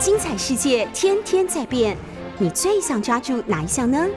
[0.00, 1.94] 精彩世界天天在变，
[2.38, 4.08] 你最想抓住哪一项呢？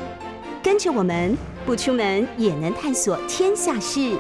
[0.64, 4.18] 跟着我们不出门也能探索天下事，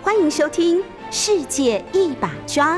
[0.00, 0.78] 欢迎收听
[1.10, 2.76] 《世界一把抓》。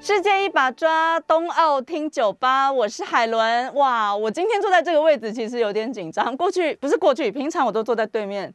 [0.00, 3.74] 世界一把抓，冬奥听酒吧，我是海伦。
[3.74, 6.34] 哇，我今天坐在这个位置，其实有点紧张。
[6.34, 8.54] 过去不是过去，平常我都坐在对面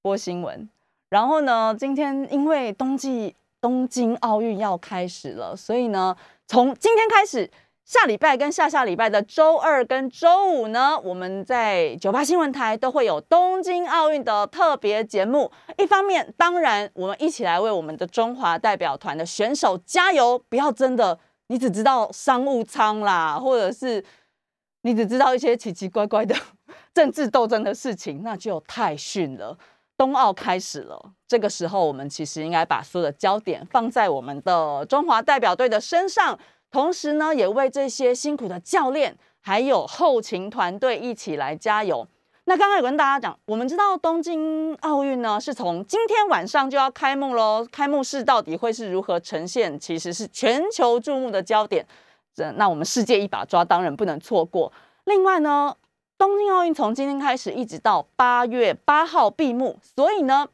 [0.00, 0.68] 播新闻。
[1.10, 3.34] 然后呢，今天因为冬季
[3.66, 6.16] 东京奥运要开始了，所以呢，
[6.46, 7.50] 从今天开始。
[7.84, 15.50] 下礼拜跟下下礼拜的周二跟周五呢，我们在九八新闻台都会有东京奥运的特别节目。
[15.78, 24.04] 一方面，当然我们一起来为我们的中华代表团的选手加油，不要真的你只知道商务舱啦，或者是
[24.82, 26.34] 你只知道一些奇奇怪怪的
[26.92, 29.56] 政治斗争的事情，那就太逊了。
[29.96, 36.38] 冬奥开始了，这个时候我们其实应该把所有的焦点放在我们的中华代表队的身上。
[36.70, 42.06] 同时呢，也为这些辛苦的教练还有后勤团队一起来加油。
[42.44, 51.86] 那刚刚有跟大家讲，我们知道东京奥运呢是从今天晚上就要开幕喽，开幕式到底会是如何呈现，其实是全球注目的焦点。
[52.34, 54.70] 这那我们世界一把抓，当然不能错过。
[55.04, 55.74] 另外呢，
[56.18, 60.46] 东京奥运从今天开始一直到八月八号闭幕，所以呢，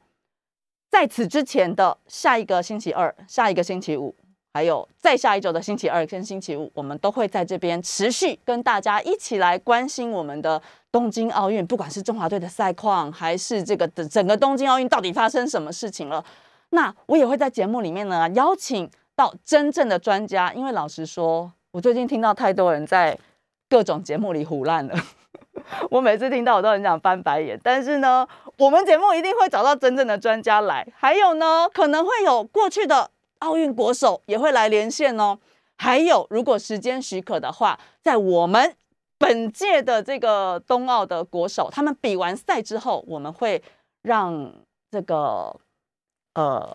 [0.92, 4.14] 在此之前的下一个星期二、下一个星期五。
[4.54, 16.22] 还有再下一周的星期二跟星期五，我们都会在这边持续跟大家一起来关心我们的东京奥运，不管是中华队的赛况，还是这个的整个东京奥运到底发生什么事情了。
[16.68, 23.18] 那我也会在节目里面呢邀请到真正的专家，因为老实说，我最近听到太多人在
[23.70, 24.94] 各种节目里胡乱了，
[25.90, 27.58] 我每次听到我都很想翻白眼。
[27.62, 28.26] 但是呢，
[28.58, 33.10] 我们节目一定会找到真正的专家来，还有呢，可能会有过去的。
[33.42, 35.36] 奥运国手也会来连线哦，
[35.76, 38.76] 还有如果时间许可的话，在我们
[39.18, 43.60] 本届的这个冬奥的国手，他们比完赛之后，我们会
[44.02, 44.54] 让
[44.92, 45.52] 这个
[46.34, 46.72] 呃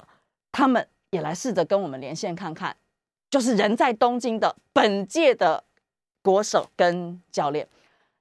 [0.51, 2.75] 他们也来试着跟我们连线看看，
[3.31, 5.63] 就是人在东京的本届的
[6.21, 7.65] 国手跟教练。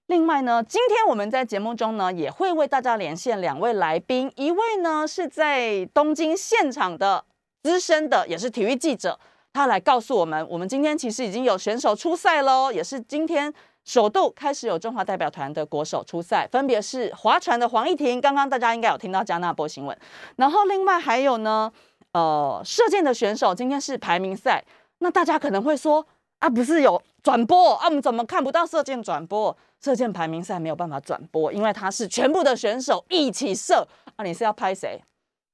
[0.07, 7.25] 另外呢，今天我们在节目中呢也会为大家连线两位来宾，一位呢是在东京现场的。
[7.65, 9.19] 资深的也是体育记者，
[9.53, 13.53] 他来告诉我们，我们今天其实已经有选手出赛喽，也是今天
[13.85, 19.99] 首度开始有中华代表团的国手出赛，分别是划船的黄义婷，刚刚大家应该有听到加纳波新闻，
[20.37, 21.73] 然后另外还有呢，
[22.13, 24.65] 呃，射箭的选手今天是排名赛，
[24.99, 26.07] 那大家可能会说
[26.39, 29.57] 啊，不是有转播啊，我们怎么看不到射箭转播？
[29.87, 33.87] 射箭排名赛没有办法转播，因为它是全部的选手一起射
[34.17, 35.01] 啊，你是要拍谁？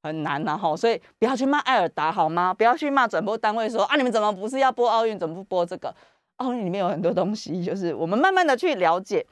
[0.03, 2.55] 很难呐哈，所以不要去骂艾尔达好吗？
[2.55, 5.95] 不要去骂转播单位说啊，你们怎么不是要播奥运，怎么不播这个？
[6.37, 9.25] 奥运里面有很多东西，就是我们慢慢的去了解。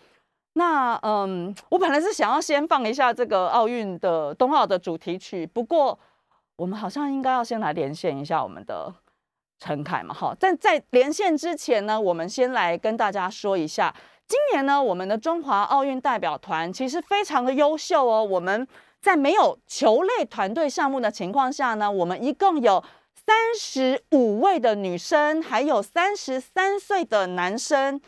[0.53, 5.99] 那嗯，我本来是想要先放一下这个奥运的冬奥的主题曲，不过
[6.57, 8.93] 我们好像应该要先来连线一下我们的
[9.59, 10.37] 陈凯嘛哈。
[10.39, 13.93] 但在连线之前呢，我们先来跟大家说一下，
[14.31, 18.65] 今年呢，我们的中华奥运代表团其实非常的优秀哦，我们。
[19.03, 27.99] 在没有球类团队项目的情况下呢，我们一共有三十五位的女生，还有三十三岁的男生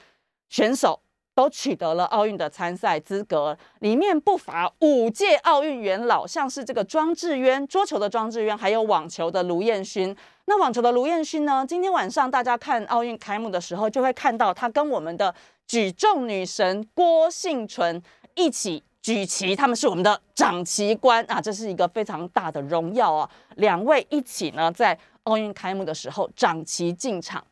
[0.50, 1.00] 选手
[1.34, 3.56] 都取得了奥运的参赛资格。
[3.78, 10.14] 里面不乏五届奥运元老，像是这个庄智渊，桌球的庄智渊，还有网球的卢彦勋。
[10.44, 11.64] 那网球的卢彦勋呢？
[11.66, 15.34] 今天晚上大家看奥运开幕的时候，就会看到他跟我们的
[15.66, 18.02] 举重女神郭幸纯
[18.34, 18.82] 一起。
[19.02, 23.28] 举旗，他们是我们的掌旗官啊，这是一个非常大的荣耀啊。
[23.56, 27.44] 两位一起呢，在奥运开幕的时候掌旗进场。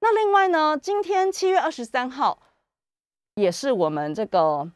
[0.00, 2.42] 那另外呢，今天七月二十三号，
[3.36, 4.70] 也是我们这个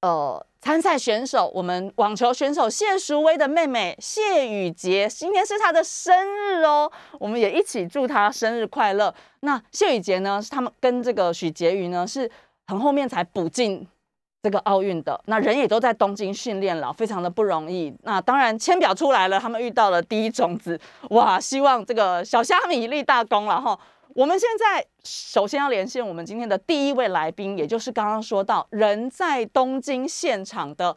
[0.00, 9.14] 呃参赛选手，我们网球选手谢淑薇的妹妹谢雨洁，今天是她的生日哦，我们也一起祝她生日快乐。
[9.40, 12.30] 那谢雨洁呢，是他们跟这个许婕妤呢，是
[12.66, 13.86] 很后面才补进。
[14.40, 17.92] 这个奥运的那人也都在东京训练了，非常的不容易。
[18.04, 20.80] 那当然签表出来了，他们遇到了第一种子，
[21.10, 21.40] 哇！
[21.40, 23.76] 希望这个小虾米立大功了哈。
[24.18, 30.96] 我们现在首先要连线我们今天的第一位来宾，也就是刚刚说到人在东京现场的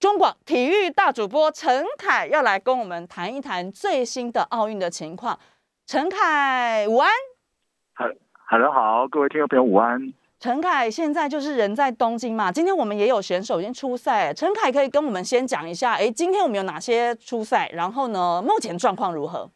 [0.00, 5.38] 中广体育大主播陈凯，要来跟我们谈一谈最新的奥运的情况。
[5.86, 7.08] 陈凯，午安。
[7.94, 8.06] 哈
[8.48, 10.12] ，Hello，好，各位听众朋友，午安。
[10.40, 14.34] 陈凯现在就是人在东京嘛，今天我们也有选手已经出赛。
[14.34, 17.70] 陈凯可以跟我们先讲一下，哎，今天我们有哪些出赛？
[17.72, 19.48] 然后呢，目前状况如何？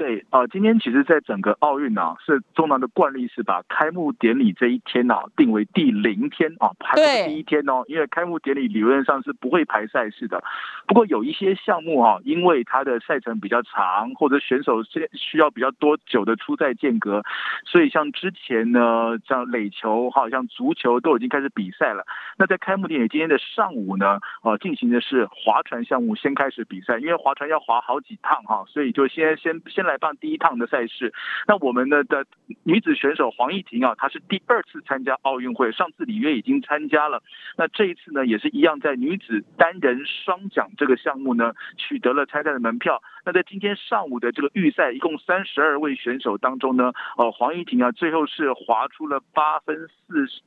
[0.00, 10.42] 对，呃，今天其实，在整个奥运啊，是中南的惯例是把开幕典礼这一天啊定为第零天啊，还不是第一天哦，因为开幕典礼理论上是不会排赛事的。
[10.86, 17.22] 不过有一些项目啊，因为它的赛程比较长，或者选手需需要比较多久的出赛间隔，
[17.66, 22.06] 所以像之前呢，像垒球哈，像足球都已经开始比赛了。
[22.38, 29.89] 那在开幕典礼今天的上午呢，呃，进行的是划船项目先开始比赛，因为划船要划好几趟哈，所以就先先先来。
[29.90, 31.12] 来办第一趟的赛事，
[31.48, 32.24] 那我们的的
[32.62, 37.20] 女子选手黄义婷啊，她是第二次参加奥运会，上次里约已经参加了，
[37.58, 43.02] 那这一次呢也是一样，在女子单人双桨这个项目呢取得了参赛的门票。
[43.24, 49.76] 那在今天上午的这个预赛，一共三十二位选手当中呢，呃，黄义婷啊最后是划出了八分
[50.06, 50.40] 四十。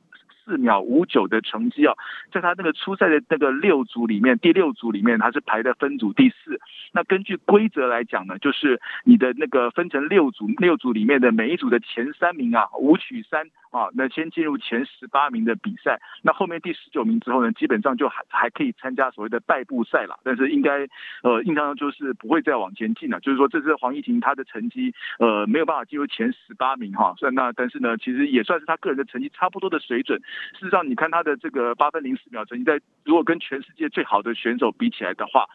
[0.44, 1.94] 四秒五九的成绩啊，
[2.32, 6.60] 在他那个初赛的那个六组里面，第六组里面他是排的分组第四。
[6.92, 16.00] 那根据规则来讲呢，就是你的那个分成六组，六组里面的每一组的前三名啊，五取三啊，那先进入前十八名的比赛。
[16.22, 20.16] 那后面第十九名之后呢，基本上就还还可以参加所谓的败部赛了。
[20.22, 20.86] 但是应该
[21.24, 23.18] 呃，印象中就是不会再往前进了。
[23.18, 27.14] 就是说，这次黄怡婷她的成绩呃没有办法进入前十八名哈。
[27.18, 30.20] 算那但是呢，其实也算是她个人的成绩差不多的水准。
[30.56, 35.46] 事实上，你看他的这个八分零四秒成绩，在如果跟全世界最好的选手比起来的话，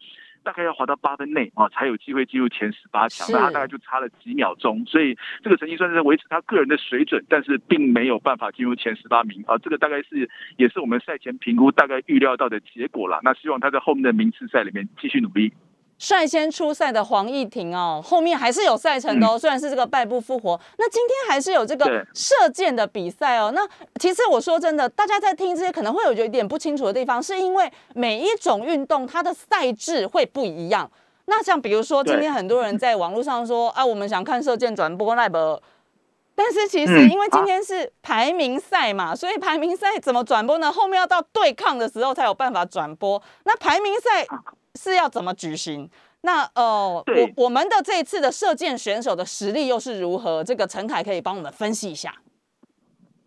[0.43, 3.27] 大概要滑到八分内啊，才有机会进入前十八强。
[3.31, 9.57] 那他大概就差了几秒钟，所以这个成绩算是维持他个人的水准，但是并没有办法进入前十八名啊。
[9.57, 13.19] 这个大概是也是我们赛前评估大概预料到的结果了。
[13.23, 15.53] 那希望他在后面的名次赛里面继续努力。
[15.99, 19.37] 率先出赛的黄义婷哦，后面还是有赛程的哦。
[19.37, 23.51] 虽然是这个败部复活，那今天还是有这个射箭的比赛哦。
[23.53, 23.67] 那
[23.99, 30.89] 其实我说真的，大家在听这些可能会有有一点不清楚的地方，是因为每一种运动它的赛制会不一样。
[31.25, 35.59] 那像比如说，今天很多人在网络上说啊，我们想看射箭转播 live，
[36.33, 40.71] 但是其实因为今天是排名赛嘛，所以排名赛怎么转播呢？
[40.71, 43.21] 后面要到对抗的时候才有办法转播。
[43.43, 44.25] 那排名赛。
[44.81, 45.89] 是要怎么举行？
[46.21, 50.41] 那呃，我我们的这一次的射箭选手的实力又是如何？
[50.41, 52.13] 这个陈凯可以帮我们分析一下。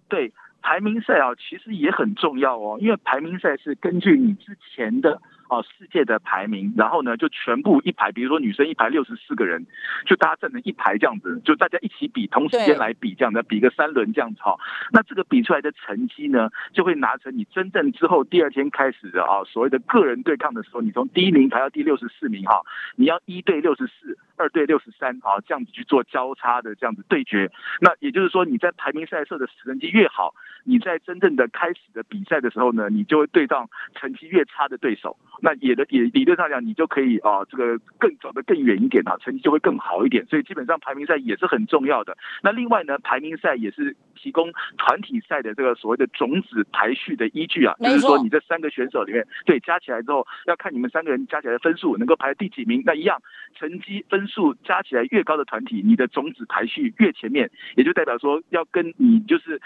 [0.08, 0.32] 对，
[0.62, 5.20] 排名赛啊，其实也很重要哦，因为排名赛是根据你之前的。
[5.52, 9.66] 哦，世界的排名，然后呢，就全部一排，比如说女生一排六十四个人，
[10.06, 14.56] 就大家站成一排这样子，就大家一起比，同时间来比这样的，比个三轮这样子哈。
[14.92, 22.62] 那这个比出来的成绩呢，就会拿成你真正之后第二天开始的啊，所谓的个人对抗的时候，你从第一名排到第六十四名哈，
[22.96, 27.50] 你要一对六十四，二对六十三啊，这样子去做交叉的这样子对决。
[27.78, 35.16] 那也就是说，你在排名赛设的成绩越好，你在真正的开始的比赛的时候呢，你就会对上成绩越差的对手。
[35.40, 40.24] 那也的也理论上讲，你就可以啊，这个更走得更远一点啊，成绩就会更好一点。
[40.26, 42.16] 所以基本上排名赛也是很重要的。
[42.42, 52.82] 那另外呢，排名赛也是提供团体赛的这个所谓的种子排序的依据啊，就是说你这三个选手里面，对加起来之后，要看你们三个人加起来的分数能够排第几名。
[52.86, 53.20] 那一样，
[53.56, 59.60] 成绩分数加起来越高的团体，你的种子排序越前面，也就代表说要跟你就是。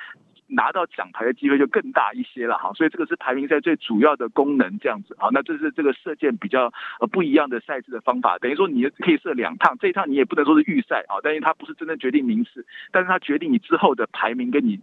[0.49, 14.81] 拿到奖牌的机会就更大一些了哈，所以这个是排名赛最主要的功能，这样子啊，那这是这个射箭比较呃不一样的赛制的方法，等于说你可以射两趟，这一趟你也不能说是预赛啊，但是它不是真正决定名次，但是它决定你之后的排名跟你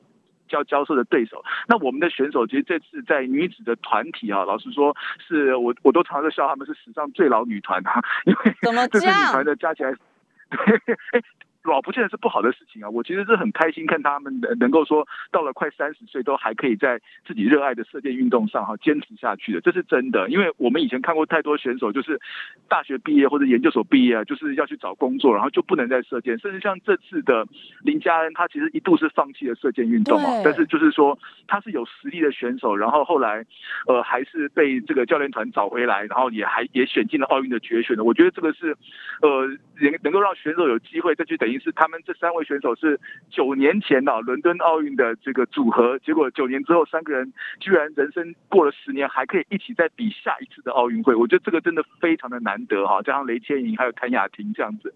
[0.49, 1.43] 交交涉的对手。
[1.67, 4.95] 那我们的选手其实这次在女子的团体啊，老实说
[5.25, 8.53] 是我我都常常笑他们是史上最老女团啊，因为
[8.91, 9.93] 这是女团的加起来，
[10.49, 11.23] 对。
[11.63, 20.27] 老不见得是不好的事情啊，我其实是很开心看他们能能够说到了快三十岁都还可以在自己热爱的射箭运动上哈坚持下去的，这是真的。
[20.29, 22.20] 因为我们以前看过太多选手，就是
[22.67, 26.38] 大学毕业或者研究所毕业啊，就是要去找工作，然后就不能再射箭。
[26.39, 27.48] 甚至像这次的
[27.84, 31.17] 林佳恩，他其实一度是放弃了射箭运动啊，但是就是说
[31.48, 33.46] 他是有实力的选手，然后后来
[33.88, 38.03] 呃还是被这个教练团找回来，然后也还也选进了奥运的决选的。
[38.03, 38.75] 我觉得这个是
[39.22, 39.48] 呃
[39.79, 41.63] 能能够让选手有机会再去等于。
[41.63, 47.31] 是他们这三位选手是九年前啊伦敦奥运的这个组合，结果九年之后三个人
[47.62, 53.01] 居然人生过了十年还可以一起再比下一次的奥运会，我觉得这个真的非常的难得哈。
[53.01, 54.93] 加上雷千莹还有谭雅婷这样子，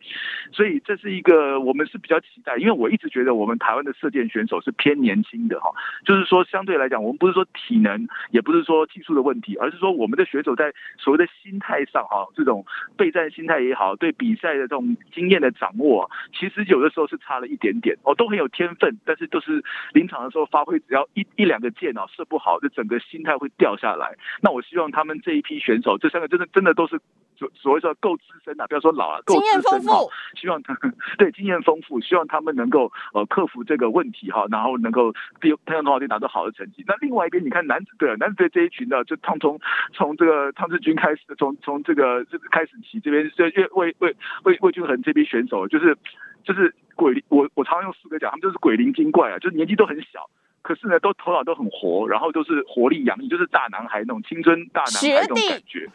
[0.51, 5.71] 所以这是一个我们是比较期待，因为我一直觉得我们台湾的射箭选手是偏年轻的哈，
[6.03, 12.65] 就是说相对来讲，我们不是说体能，也不是说技术的问题，而是说我们的选手在所谓的心态上哈，这种
[12.97, 19.63] 备战心态也好，对比赛的这种经验的掌握，其其实有的时候是差了一点点哦，都很有天分，但是都是
[19.93, 24.15] 临场的时候发挥，只要一一两个箭哦射不好，就整个心态会掉下来。
[24.41, 26.99] 那我希望他们这一批选手，这三个真的真的都是
[27.35, 30.77] 所所谓说够资深啊，不要说老啊，够资深哈富，，希望他
[31.17, 36.83] 对经验丰富，希望他们能够呃克服这个问题哈，然后能够比太阳童话队拿到好的成绩。
[36.87, 39.59] 那另外一边，你看男子队，男子队这一群呢，就汤从
[39.93, 45.97] 从这个汤志军开始，从从这个开始起，这边是魏魏魏魏魏俊恒这批选手，就是
[46.47, 50.29] 就是鬼灵，我我常常用四个讲，他们就是鬼灵精怪啊，就是年纪都很小。
[50.61, 55.89] 可是呢，都头脑都很活，然后都是活力洋溢，就是大男孩那种青春大男孩那种感觉。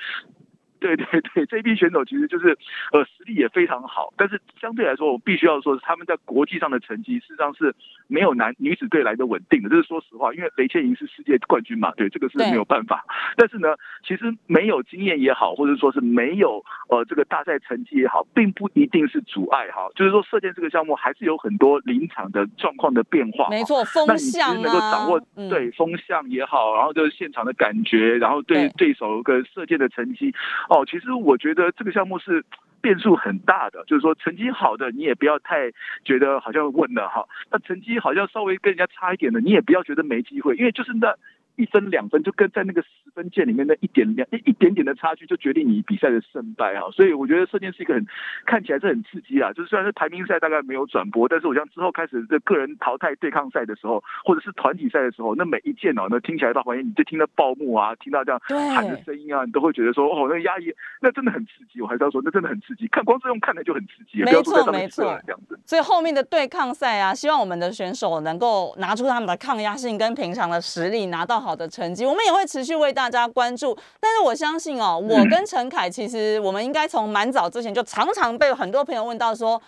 [0.82, 2.58] 对对对，这一批选手其实就是
[2.92, 7.72] 呃实力也非常好，但是相对来说，我必须要说，他们在国际上的成绩事实上是
[8.08, 9.68] 没有男女子队来的稳定的。
[9.68, 13.04] 这是说实话，因为雷倩莹是世界冠军嘛，对这个是没有办法。
[13.36, 13.68] 但是呢，
[14.04, 19.88] 其实没有经验也好，或者说是没有呃这个大赛成绩也好，并不一定是阻碍哈。
[19.94, 23.48] 就是说射箭这个项目还是有很多临场的状况的变化。
[23.48, 30.34] 没错，那风你其实能够掌握对风向也好，然后就是现场的感觉，然后对对手跟射箭的成绩，
[30.72, 32.42] 哦，其实我觉得这个项目是
[32.80, 35.70] 变数很大的，就是说成绩好的你也不要太
[36.02, 41.14] 觉得好像问了哈，那成绩好像稍微跟人家差一点的，你也不要觉得没机会，因为就是那。
[41.56, 48.06] 一分两分就跟在那个十分键里面那一点两一一点点的差距就决定你比赛的胜败啊，所以我觉得射箭是一个很
[48.46, 58.40] 看起来是很刺激啊，就是虽然是排名赛大概没有转播，但是我像之后开始这个人淘汰对抗赛的时候，或者是团体赛的时候，那每一件哦，那听起来到怀疑你就听到报幕啊，听到这样
[58.74, 61.80] 喊的，声音啊，你都会觉得说哦，那压抑，那真的很刺激。
[61.80, 65.58] 我还是要说，那真的很刺激，看光这用看的就很刺激，没错没错这样子。
[65.66, 72.06] 所以后面的对抗赛啊，希望我们的选手能够拿出他们的抗压性跟平常的实力，拿到好的成绩。
[72.06, 73.76] 我们也会持续为大家关注。
[74.00, 79.60] 但是我相信哦，我嗯跟陈凯其实我们应该从蛮早之前就常常被很多朋友问到说，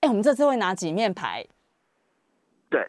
[0.00, 1.44] 哎，我们这次会拿几面牌？
[2.68, 2.86] 对，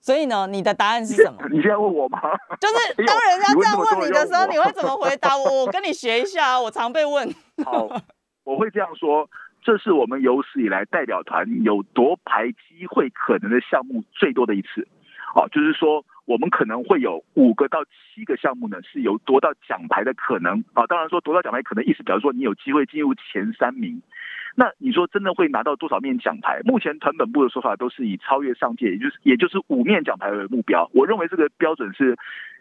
[0.00, 1.38] 所以呢，你的答案是什么？
[1.50, 2.20] 你现在问我吗？
[2.60, 5.36] 就是 当人家这样问你的时候，你会怎么回答？
[5.36, 7.32] 我我跟你学一下啊， 我常被问。
[7.64, 7.88] 好，
[8.44, 9.28] 我会这样说，
[9.62, 14.86] 这是我们有史以来代表团有夺牌机会可能的项目最多的一次。
[15.34, 20.86] 哦，就是说我们可能会有五个到七个项目呢是有夺到奖牌的可能啊。
[20.86, 24.02] 当然说夺到奖牌可能意思表示说你有机会进入前三名。
[24.56, 26.60] 那你说真的会拿到多少面奖牌？
[26.64, 30.88] 目前团本部的说法都是以超越上届，也就是也就是五面奖牌为目标。
[30.94, 32.16] 我认为这个标准是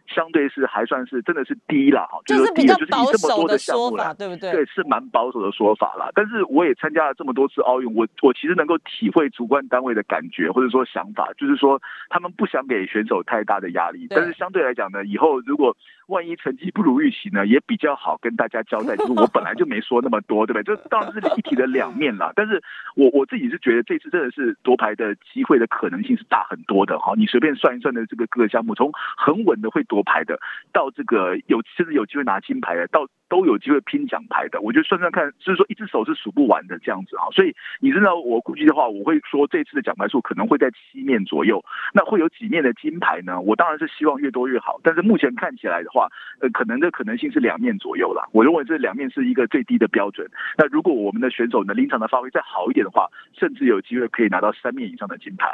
[0.07, 4.13] 相对是还算是真的是低了哈，就是比较说低了，就是保以这么守的项说法。
[4.13, 4.51] 对不对？
[4.51, 6.09] 对，是蛮保守的说法啦。
[6.13, 14.07] 但是我也参加了这么多次奥运，我我其实能够体会主办单位的感觉或者说想法，就是说他们不想给选手太大的压力。
[14.09, 15.75] 但是相对来讲呢，以后如果
[16.13, 20.75] 万一成绩不如预期呢，也比较好跟大家交代，就是我本来就没说那么多，对不对？
[20.75, 22.31] 这当然是一体的两面啦。
[22.35, 22.61] 但是
[22.95, 27.13] 我我自己是觉得这次真的是夺牌的机会的可能性是大很多的哈。
[27.17, 30.39] 你随便算一算的这个各个项目，从很稳的会夺牌的，
[30.71, 37.25] 到这个有甚至有机会拿金牌的，到都有机会拼奖牌的，我觉得算算看，就是说一只手是数不完的这样子啊。
[37.31, 41.65] 所以你知道我估计的话，我会说这次的奖牌数可能会在七面左右。
[41.95, 43.41] 那会有几面的金牌呢？
[43.41, 46.07] 我当然是希望越多越好，但是目前看起来的话，
[46.41, 48.23] 呃，可能的可能性是两面左右啦。
[48.33, 50.29] 我认为这两面是一个最低的标准。
[50.55, 55.49] 那如果我们的选手呢临场的发挥再好一点的话，甚至有机会可以拿到三面以上的金牌。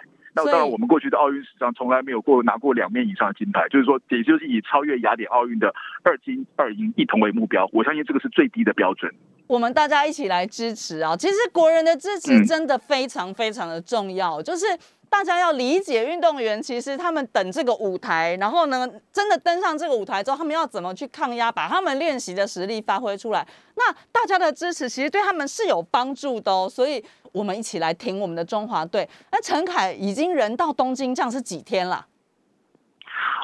[0.46, 7.70] 那当然，我们过去的奥运史上从来没有过拿过两面以上的金牌，就是说，也就是以超越雅典奥运的二金二银一铜为目标。
[7.74, 9.12] 我相信这个是最低的标准。
[9.48, 11.18] 我们大家一起来支持啊！
[11.18, 14.66] 其实国人的支持嗯真的非常非常的重要，就是
[15.10, 23.44] 大家要理解运动员，其实他们等这个舞台，然后呢，真的登上这个舞台之后，他们要怎么去抗压，把他们练习的实力发挥出来。
[23.76, 27.04] 那大家的支持其实对他们是有帮助的哦，所以
[27.34, 29.08] 我们一起来挺我们的中华队。
[29.32, 32.08] 那陈凯已经人到东京，这样是几天了？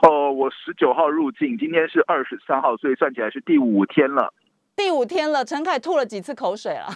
[0.01, 4.33] 哦，我十九号入境，今天是二十三号，所以算起来是第五天了。
[4.75, 6.87] 第五天了，陈凯吐了几次口水了？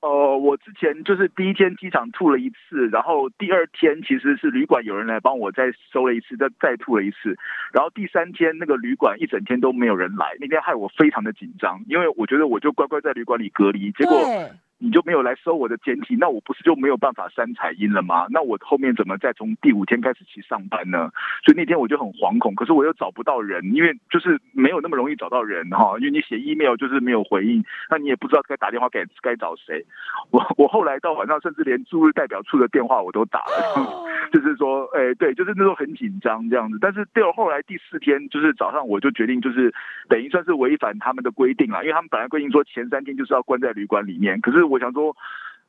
[0.00, 7.38] 哦，我之前就是第一天机场吐了一次，然后第二天其实是旅馆有人来帮我再收了一次，再再吐了一次，
[7.72, 18.26] 然后第三天那个旅馆一整天都没有人来，那天害我非常的紧张，因为我觉得我就乖乖在旅馆里隔离，结果对你就没有来收我的简体，那我不是就没有办法删彩音了吗？
[18.30, 21.10] 那我后面怎么再从第五天开始去上班呢？
[21.44, 29.84] 所以那天我就很惶恐，可是我又找不到人，因为就是没有那么容易找到人哈，因为你写 email 就是没有回应，那你也不知道该打电话该该找谁。
[30.30, 34.04] 我我后来到晚上甚至连驻日代表处的电话我都打了。
[34.32, 36.78] 就是说，哎、对，就是那时候很紧张这样子。
[36.80, 39.72] 但是第二后来第四天，就是早上我就决定，就是
[40.08, 45.14] 等于算是违反他们的规定了，因为他们本来规定说前三天就是要关在旅馆里面，可是我想说。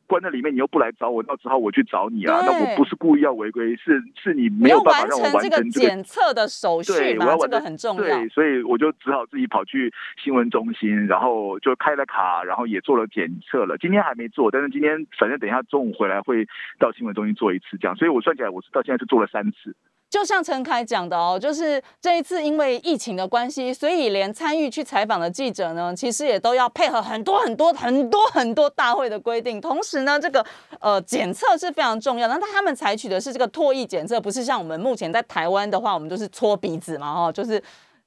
[0.07, 2.39] 关在里面，你又不来找我，那只好我去找你啊。
[2.45, 8.03] 那我不是故意要违规，是是你没有办法让我完成这个检测的手续对，我嘛，这个要完成很重要。
[8.03, 9.91] 对，所以我就只好自己跑去
[10.23, 13.79] 新闻中心，然后就开了卡，然后也做了检测了。
[13.79, 16.45] 今天还没做，但是今天反正等一下中午回来会
[16.77, 17.97] 到新闻中心做一次，这样。
[17.97, 19.75] 所以我算起来，我是到现在是做了三次。
[20.09, 29.59] 就像陈凯讲的哦，就是这一次因为疫情的关系，所以连参与去采访的记者呢，其实也都要配合很多很多很多很多大会的规定。
[29.59, 30.45] 同时呢，这个
[30.79, 32.37] 呃检测是非常重要的。
[32.37, 37.61] 那他们采取的是这个唾液检测，不是像我们目前在台湾的话，我们就是搓鼻子嘛，哦，就是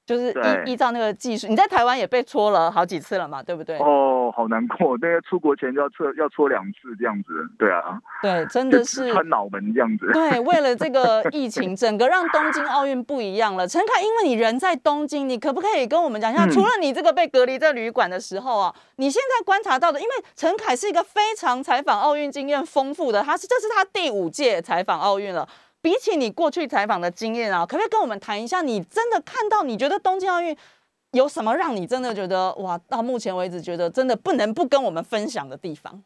[0.08, 0.32] 就是
[0.64, 1.46] 依依照那个技术。
[1.48, 3.76] 你在台湾也被搓了好几次了嘛，对不对？
[3.76, 9.04] 哦，好难过，那个出国前就要测要搓两次这样子，对啊，对，真的是。
[9.04, 10.10] 直穿脑门这样子。
[10.14, 13.68] 对，为了这个 疫情，整个让东京奥运不一样了。
[13.68, 25.46] 陈凯，因为你人在东京，你可不可以跟我们讲一下，嗯除了你这个被隔离在旅馆的时候啊，你现在观察到的，因为陈凯是一个非常采访奥运经验丰富的，他是这是他第五届采访奥运了。
[25.88, 30.54] 比起你过去采访的经验啊，可不可以跟我们谈一下，你真的看到，你觉得东京奥运
[31.12, 36.04] 有什么让你真的觉得哇，到目前为止觉得真的不能不跟我们分享的地方？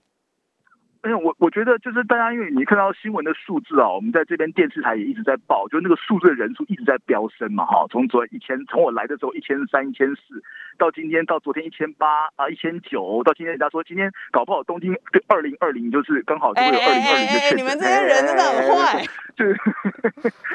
[1.03, 10.41] 哎呀，我我觉得就是大家，因为你看到新闻的数字啊，我们在这边电视台也一直在报，就那个数字的人数一直在飙升嘛，哈，从昨一千，从我来的时候一千三、一千四，
[10.79, 19.03] 到今天到昨天一千八啊、一千九，到今天人家说今天搞不好东京对二零二零就是刚好就会有二零二零的确诊，你们这些人真的很坏，
[19.35, 19.59] 就是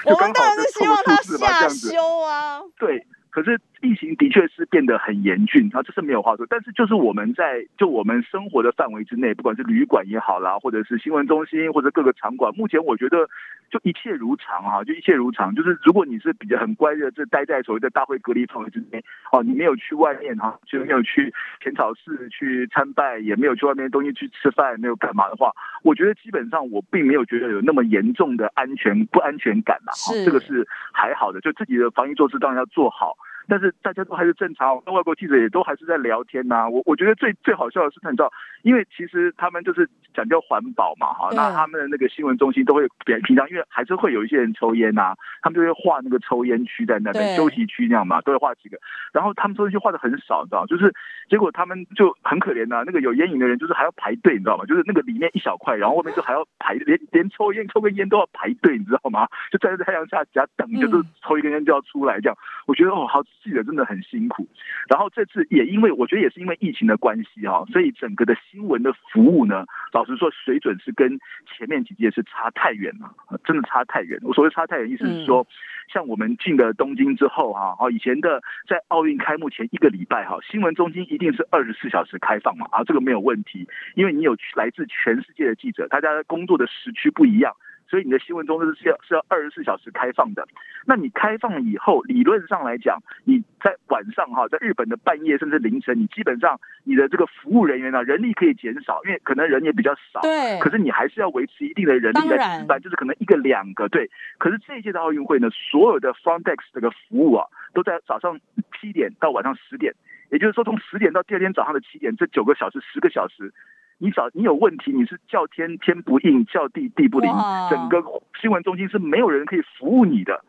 [0.05, 2.61] 我们当然是希望他下是凑数字嘛这样子修啊。
[2.79, 3.05] 对，
[3.37, 6.47] 可是疫情的确是变得很严峻啊，这是没有话说。
[6.49, 13.29] 但是就是我们在就我们生活的范围之内，不管是旅馆也好啦，或者是新闻中心或者各个场馆，目前我觉得
[13.69, 15.53] 就一切如常哈、就一切如常。
[15.53, 25.51] 就是如果你是比较很乖的，这待在所谓的大会隔离范围之内，哦，你没有去外面哈、就没有去浅草寺去参拜，也没有去外面东西去吃饭，没有干嘛的话，
[25.83, 29.93] 我觉得基本上我并没有觉得有那么严重的安全不安全感啦。
[29.93, 33.15] 哈是这个是还好的，就自己的防疫措施当然要做好。
[33.47, 38.31] 但是大家都还是正常，跟外国记者也都还是在聊天呐、我我觉得最最好笑的是，你知道，
[38.63, 48.77] 因为其实他们就是讲究环保嘛，哈，那他们的那个新闻中心都会平平常，因为还是会有一些人抽烟呐、他们就会画那个抽烟区在那边休息区那样嘛，都会画几个。
[49.13, 50.93] 然后他们抽烟区画的很少，你知道，就是
[51.29, 54.65] 结果他们就很可怜呐、那个有烟瘾的人就是还要排队，你知道吗？
[54.65, 59.27] 就是那个里面一小块，然后外面就还要排，连连抽烟抽根烟都要排队，你知道吗？
[59.51, 62.37] 就站在太阳下只要等，着就是抽一根烟就要出来这样。
[62.65, 64.47] 我觉得哦，好记者真的很辛苦。
[64.89, 74.19] 然后这次也因为我觉得也是因为疫情的关系哈、所以整个的新闻的服务呢，老实说水准是跟前面几届是差太远了，呃真的差太远。
[74.23, 75.45] 我所谓差太远，意思是说，
[75.91, 87.53] 像我们进了东京之后哈、哦，以前的在奥运开幕前一个礼拜哈、新闻中心一定是二十四小时开放嘛，啊，这个没有问题，因为你有来自全世界的记者，大家工作的时区不一样。
[87.89, 90.47] 所以你的新闻中心是要是要二十四小时开放的。
[90.85, 100.21] 那你开放以后，理论上来讲，你在晚上哈，在日本的半夜甚至凌晨，你基本上你的这个服务人员呢、人力可以减少，因为可能人也比较少。
[100.21, 104.09] 对，可是你还是要维持一定的人力在值班，就是可能一个两个对。
[104.37, 108.39] 可是这一届的奥运会呢，所有的 front desk 这个服务啊，都在早上
[108.79, 109.93] 七点到晚上十点，
[110.31, 113.53] 也就是说从十点到第二天早上的七点，这九个小时、十个小时。
[113.97, 117.31] 你找你有问题，你是叫天天不应，叫地地不灵，
[117.69, 118.03] 整个
[118.41, 120.43] 新闻中心是没有人可以服务你的。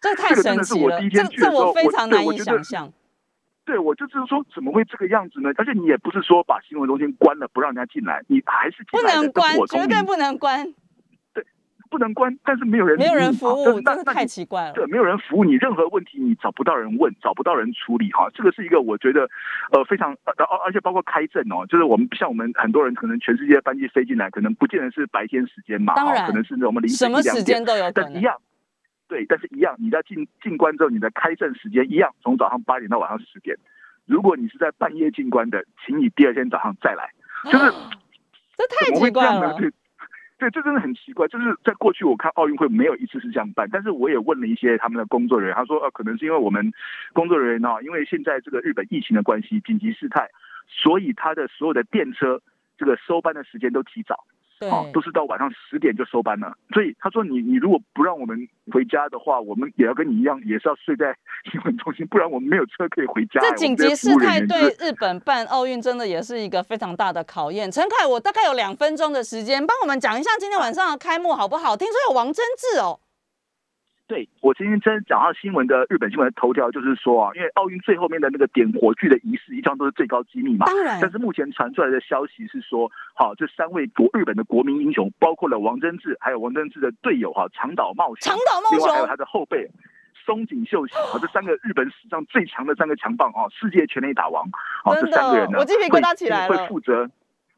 [0.00, 2.92] 这 太这个真神奇了，的是我第一天这这去的时候我非常难以想象。
[3.64, 5.50] 对，我就是说，怎么会这个样子呢？
[5.56, 10.66] 而且你也不是说把新闻中心关了不让人家进来，你还是不进来的能关绝对不能关，
[11.92, 14.72] 不能关，但是没有人没有人服务，真是太奇怪了。
[14.72, 19.28] 对，没有人服务你，任何问题你找不到人问，找不到人处理哈，这个是一个我觉得
[19.72, 28.12] 呃非常呃而而且包括开证哦，就是我们像我们很多人可能全世界班机飞进来，可能不见得是白天时间嘛，当然哈可能是我们凌什么晨一两点时间都有可能。
[28.14, 28.34] 但一样，
[29.06, 33.54] 对，但是一样，你在进进关之后，你的开证时间一样，从早上八点到晚上十点。
[34.06, 37.10] 如果你是在半夜进关的，请你第二天早上再来。
[37.44, 37.70] 就是
[38.56, 39.54] 这太奇怪了。
[40.42, 41.28] 对，这真的很奇怪。
[41.28, 46.72] 就是在过去我看奥运会没有一次是这样办，但是我也问了一些他们的工作人员，他说呃，可能是因为我们
[47.12, 50.28] 工作人员呢、因为现在这个日本疫情的关系，紧急事态，
[50.66, 52.42] 所以他的所有的电车
[52.76, 54.24] 这个收班的时间都提早。
[54.62, 56.56] 对，哦，都是到晚上十点就收班了。
[56.72, 61.12] 所以他说你你如果不让我们回家的话，我们也要跟你一样，也是要睡在
[61.50, 63.40] 新闻中心，不然我们没有车可以回家。
[63.40, 67.70] 这紧急事态对对日本办奥运真的也是一个非常大的考验。
[67.70, 71.76] 陈凯，我大概有两分钟的时间，帮我们讲一下今天晚上的开幕好不好？
[71.76, 73.00] 听说有王贞治哦，
[74.12, 80.66] 对我今天真讲到新闻的日本新闻的头条，就是说啊，因为奥运最后面的那个点火炬的仪式，一向都是最高机密嘛。
[80.66, 89.66] 当然，但是目前传出来的消息是说，好，这三位国日本的国民英雄，包括了王贞治，还有王贞治的队友哈长岛茂雄，长岛茂雄，另外还有他的后辈
[90.26, 94.44] 松井秀喜，啊，这三个日本史上最强的三个强棒啊，世界全垒打王，
[94.84, 97.08] 啊，这三个人呢，我鸡皮疙瘩起来了，会负责。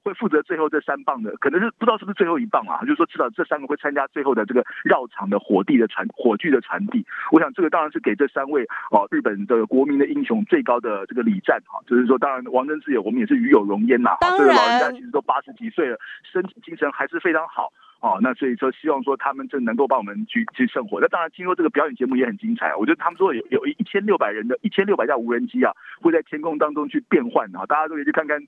[0.04, 2.80] 会负责最后这三棒的，可能是不知道是不是最后一棒啊？
[2.82, 7.04] 就是说，至少这三个会参加最后的这个绕场的火地的传火炬的传递。
[7.32, 11.80] 我想这个当然是给这三位哦日本的国民的英雄最高的这个礼赞哈。
[11.86, 14.10] 就是说，当然王贞治也我们也是与有荣焉呐。
[14.20, 15.98] 当然，这个老人家其实都八十几岁了，
[16.30, 17.72] 身体精神还是非常好。
[18.00, 21.00] 哦，那所以说希望说他们真能够帮我们去去生活。
[21.00, 22.76] 那当然，听说这个表演节目也很精彩。
[22.76, 28.38] 我觉得他们说有有一千六百人的一千六百架无人机啊，会在天空当中去变换啊，大家都可以去看看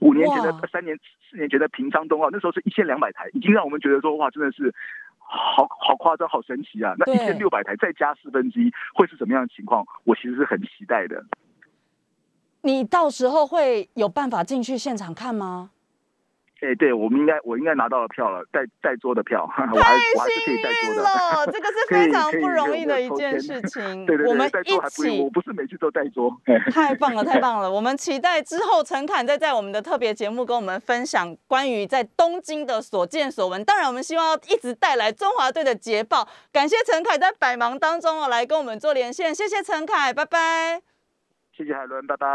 [0.00, 0.98] 五年前的、三年、
[1.30, 4.74] 四年前的平昌冬奥，那时候是一千两百台，已经让我们觉得说哇，真的是
[5.18, 6.94] 好好夸张、好神奇啊！
[6.98, 9.86] 那一千六百台再加四分之一，会是什么样的情况？
[10.04, 11.24] 我其实是很期待的。
[12.62, 15.70] 你到时候会有办法进去现场看吗？
[16.64, 19.80] 哎，对，我们应该，我应该拿到了票了，在在桌的票，我还我
[20.20, 21.02] 还是可以带桌的。
[21.02, 24.04] 了，这个是非常不容易的一件事情。
[24.06, 26.34] 对对对，我们一起，我不是每次都在桌。
[26.72, 27.70] 太棒了，太棒了！
[27.70, 33.64] 我们期待之后陈凯再在我们的特别节目跟我们分享关于在东京的所见所闻。
[33.64, 36.26] 当然，我们希望一直带来中华队的捷报。
[36.52, 40.80] 感谢陈凯在百忙当中哦来跟我们做连线，谢谢陈凯，拜拜。
[41.56, 42.26] 谢谢海伦，拜拜。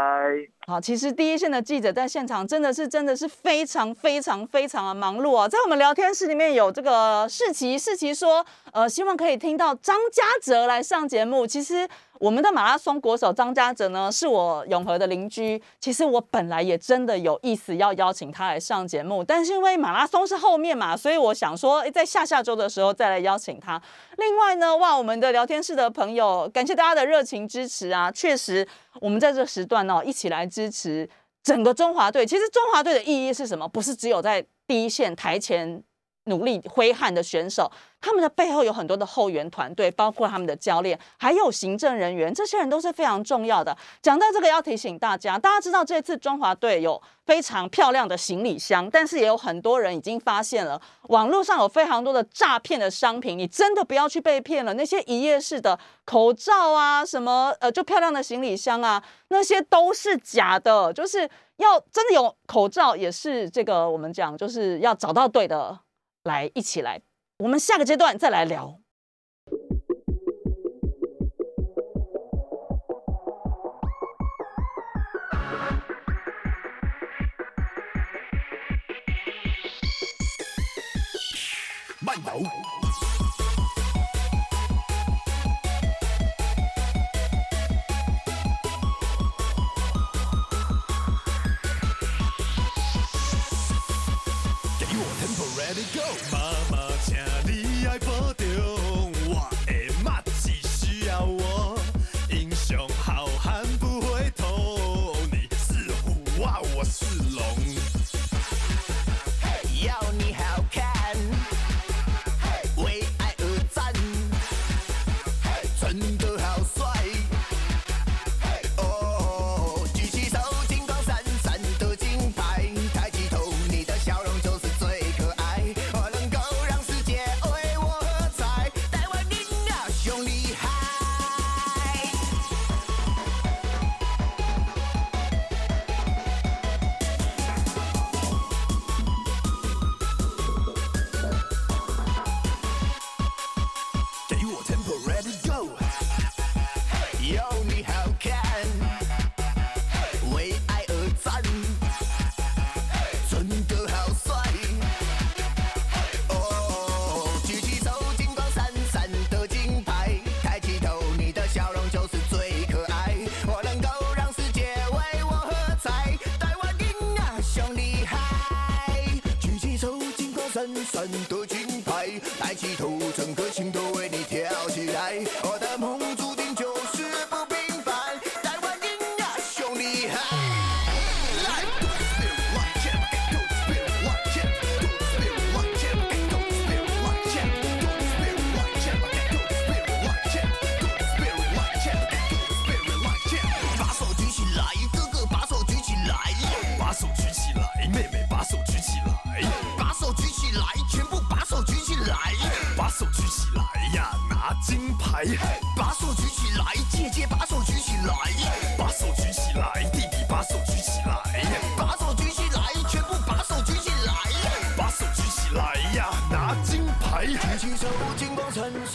[0.70, 5.48] 好，其实第一线的记者在现场真的是真的是非常非常非常的忙碌啊。
[5.48, 11.44] 在我们聊天室里面有这个世奇，世奇说，呃，希望可以听到张家泽来上节目。
[11.44, 11.88] 其实。
[12.20, 15.58] 我们的马拉松国手张家泽呢，是我永和的邻居。
[15.80, 23.80] 其实我本来也真的有意思要邀请他来上节目，但是因为马拉松是后面嘛，所以我想说，在下下周的时候再来邀请他。
[24.18, 28.10] 另外呢，哇，我们的聊天室的朋友，感谢大家的热情支持啊！
[28.10, 28.68] 确实，
[29.00, 31.08] 我们在这时段呢，一起来支持
[31.42, 32.26] 整个中华队。
[32.26, 33.66] 其实中华队的意义是什么？
[33.68, 35.82] 不是只有在第一线台前。
[36.24, 43.76] 努力挥汗的选手，他们的背后有很多的后援团队，包括他们的教练，还有行政人员，这些人都是非常重要的。
[44.02, 54.74] 讲到这个，要提醒大家，大家知道这次中华队有非常漂亮的行李箱，但是也有很多人已经发现了网络上有非常多的诈骗的商品，你真的不要去被骗了。
[54.74, 60.92] 那些一夜式的口罩啊，什么呃，就漂亮的行李箱啊，那些都是假的。
[60.92, 65.78] 就是要真的有口罩，也是这个我们讲，就是要找到对的。
[66.24, 67.00] 来，一起来，
[67.38, 68.79] 我们下个阶段再来聊。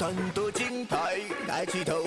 [0.05, 1.15] 很多精彩，
[1.47, 2.04] 抬起头，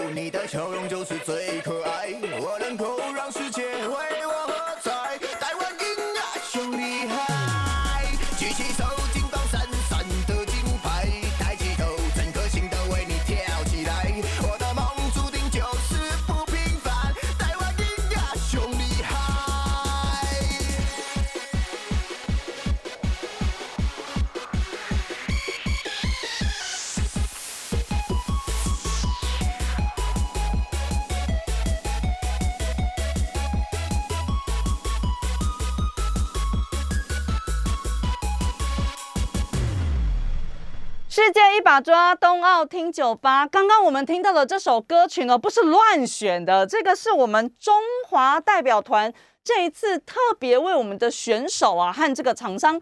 [41.19, 43.45] 世界一把抓，冬奥听酒吧。
[43.45, 47.75] 刚刚我们听到的这首歌曲呢，不是乱选的，这个是我们中
[48.09, 52.81] 华代表团这一次特别为我们的选手啊和这个厂商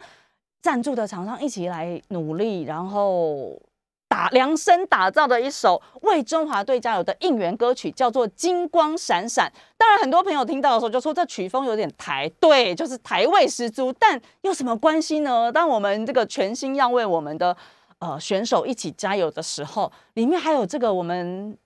[0.60, 3.58] 赞助的厂商一起来努力，然后
[4.06, 9.50] 打量身打造的一首为中华队加油的应援歌曲，叫做《金光闪闪》。
[9.78, 13.90] 当然，很多朋友听到的时候就说这曲风有点台，对，就是台味十足。
[13.98, 15.50] 但有什么关系呢？
[15.50, 17.56] 当我们这个全心要为我们的
[17.98, 21.56] 呃选手一起加油的时候，里面还有这个我们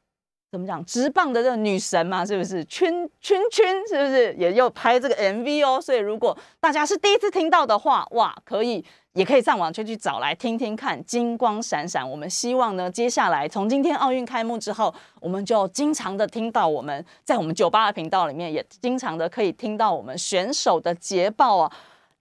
[0.51, 2.65] 怎么讲直棒的这个女神嘛，是不是？
[2.65, 5.81] 圈圈圈是不是也有拍这个 MV 哦？
[5.81, 12.09] 所以如果大家是第一次听到的话，哇，可以也可以上网去去找来听听看，金光闪闪。
[12.09, 21.73] 我们希望呢，接下来从今天奥运开幕之后，我们就经常的听到我们在我们酒吧的频道里面，也经常的可以听到我们选手的捷报啊。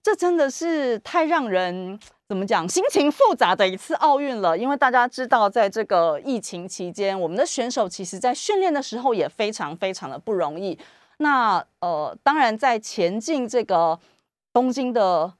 [0.02, 4.56] 这真的是太让人怎么讲，心情复杂的一次奥运了。
[4.56, 10.78] 因为大家知道，在这个疫情期间，我们的选手其实在训练的时候也非常非常的不容易。
[11.18, 13.98] 那呃，当然在前进这个
[14.54, 15.34] 东京的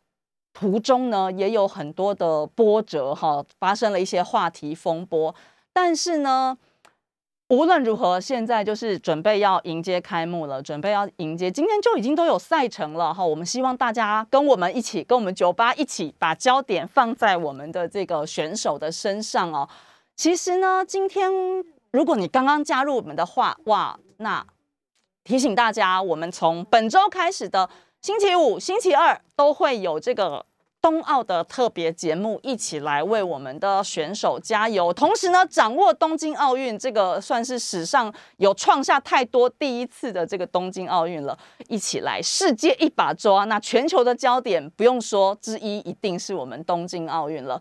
[0.52, 5.34] 途中呢，也有很多的波折哈，发生了一些话题风波。
[5.72, 6.58] 但是呢，
[7.50, 13.24] 无论如何，现在就是准备要迎接开幕了，准备要迎接，今天就已经都有赛程了哈。
[13.24, 19.68] 我们希望大家跟我们一起，跟我们酒吧一起，把焦点放在我们的这个选手的身上哦。
[20.14, 21.28] 其实呢，今天
[21.90, 24.46] 如果你刚刚加入我们的话，哇，那
[25.24, 27.68] 提醒大家，我们从本周开始的
[28.00, 30.46] 星期五、星期二都会有这个
[30.82, 34.92] 冬奥的特别节目，一起来为我们的选手加油。
[34.92, 41.38] 同时呢，掌握东京奥运这个算是史上有创下太多第一次的这个东京奥运了，
[41.68, 43.44] 一起来世界一把抓。
[43.44, 47.60] 那全球的焦点不用说，之一一定是我们东京奥运了。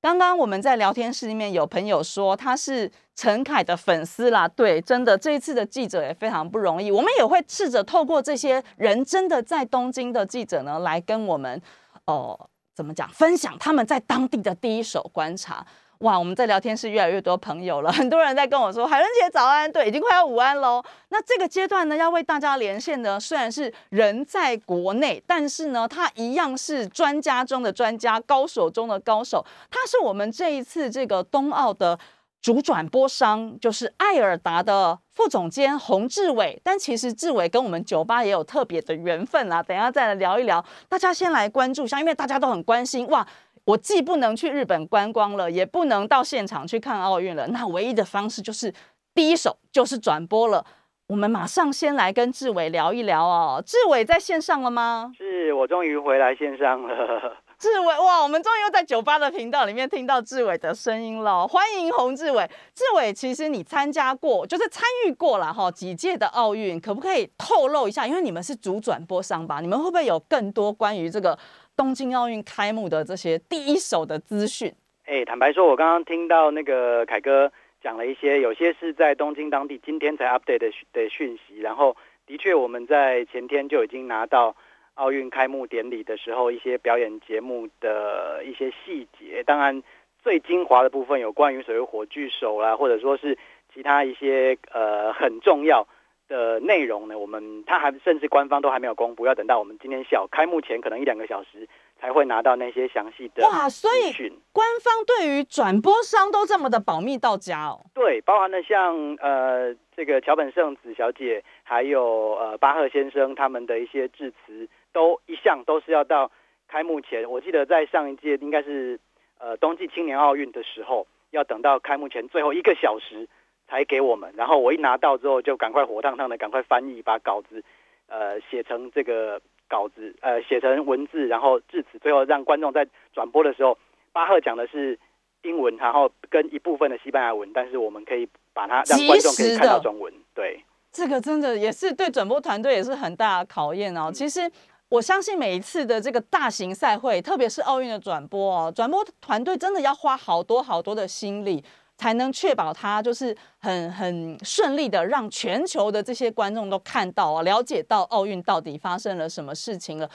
[0.00, 11.60] 刚刚我们在聊天室里面有朋友说他是陈凯的粉丝啦，对，真的这一次的记者也非常不容易，我们也会试着透过这些人真的在东京的记者呢，来跟我们
[12.06, 12.48] 哦、
[12.80, 15.62] 怎么讲分享他们在当地的第一手观察。
[15.98, 20.82] 哇，我们在聊天室越来越多朋友了，很多人在跟我说海伦姐早安，对，已经快要午安喽。
[21.10, 29.44] 那这个阶段呢，要为大家连线的虽然是人在国内，但是呢，他一样是专家中的专家，高手中的高手。
[29.70, 31.98] 他是我们这一次这个冬奥的
[32.40, 36.60] 主转播商，就是艾尔达的副总监洪志伟。
[36.64, 40.64] 但其实志伟跟我们酒吧也有特别的缘分啦，等下再来聊一聊。
[40.88, 43.26] 大家先来关注一下，因为大家都很关心哇。
[43.66, 48.72] 我既不能去日本观光了，也不能到现场去看奥运了，那唯一的方式就是
[49.14, 50.64] 第一手就是转播了。
[51.08, 53.62] 我们马上先来跟志伟聊一聊哦。
[53.64, 55.12] 志伟在线上了吗？
[55.16, 57.36] 是我终于回来线上了。
[57.60, 61.46] 志伟，哇，我们终于又在酒吧的频道里面听到志伟的声音了。
[61.46, 62.48] 欢迎洪志伟。
[62.74, 68.06] 志伟，其实你参加过，就是参与过了哈几届的奥运，可不可以透露一下？
[68.06, 71.38] 因为你们是主转播商吧，你们会不会有更多关于这个
[71.76, 74.74] 东京奥运开幕的这些第一手的资讯？
[75.04, 81.94] 哎，坦白说，我刚刚听到那个凯哥讲了一些，有些是在东京当地今天才 update 的的讯息，然后
[82.26, 84.56] 的确我们在前天就已经拿到
[85.00, 89.82] 奥运开幕典礼的时候一些表演节目的一些细节，当然
[90.22, 93.38] 最精华的部分有关于所谓火炬手啦，或者说是
[93.72, 95.88] 其他一些呃很重要
[96.28, 101.66] 的内容呢，我们他还甚至官方都还没有公布，要等到我们今天小开幕前可能一两个小时
[102.00, 104.32] 才会拿到那些详细的哇，所以。
[104.52, 107.80] 官方对于转播商都这么的保密到家哦。
[107.94, 116.30] 对，包含了像呃这个桥本圣子小姐，还有呃巴赫先生他们的一些致辞，都一向都是要到
[116.66, 117.30] 开幕前。
[117.30, 118.98] 我记得在上一届应该是
[119.38, 123.28] 呃冬季青年奥运的时候，要等到开幕前最后一个小时
[123.68, 124.32] 才给我们。
[124.36, 127.62] 然后我一拿到之后，就赶快火烫烫的赶快翻译，把稿子
[128.08, 133.78] 呃写成这个稿子呃写成文字，然后至此，最后让观众在转播的时候，
[134.12, 134.98] 巴赫讲的是
[135.42, 140.12] 英文，然后跟一部分的西班牙文，但是我们可以把它让观众可以看到中文。
[140.34, 144.10] 对，这个真的也是对转播团队也是很大的考验哦。
[144.12, 144.50] 其实
[144.88, 151.64] 我相信每一次的这个大型赛会，特别是奥运的转播哦，转播团队真的要花好多好多的心力，
[152.00, 160.08] 才能确保它就是很很顺利的让全球的这些观众都看到啊，了解到奥运到底发生了什么事情了。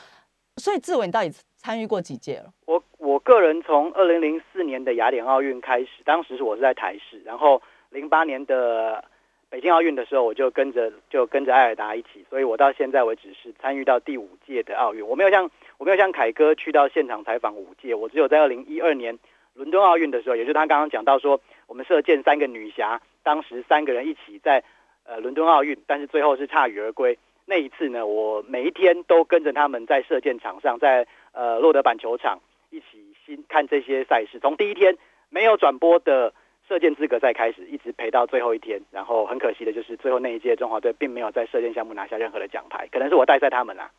[0.57, 2.51] 所以志伟，你到底参与过几届了？
[2.65, 9.05] 我我个人从二零零四年的雅典奥运开始，当时是我是在台视，然后零八年的
[9.47, 15.05] 北京奥运的时候，我就跟着就跟着艾尔达一起，所以我到现在为止是参与到第五届的奥运。
[15.05, 19.19] 我没有像我没有像凯哥去到现场采访五届，我只有在二零一二年
[19.53, 24.63] 伦敦奥运的时候，也就是他刚刚讲到说，我们射箭三个女侠，当时三个人一起在
[25.03, 27.17] 呃伦敦奥运，但是最后是铩羽而归。
[27.45, 32.39] 那一次呢，我每一天都跟着他们在射箭场上，在呃洛德板球场
[32.71, 34.39] 一起新看这些赛事。
[34.39, 34.97] 从第一天
[35.29, 36.33] 没有转播的
[36.67, 38.81] 射箭资格赛开始，一直陪到最后一天。
[38.91, 43.91] 然后很可惜的就是最后那一届中华队并没有在射箭项目拿下任何的奖牌，可能是我带赛他们啦。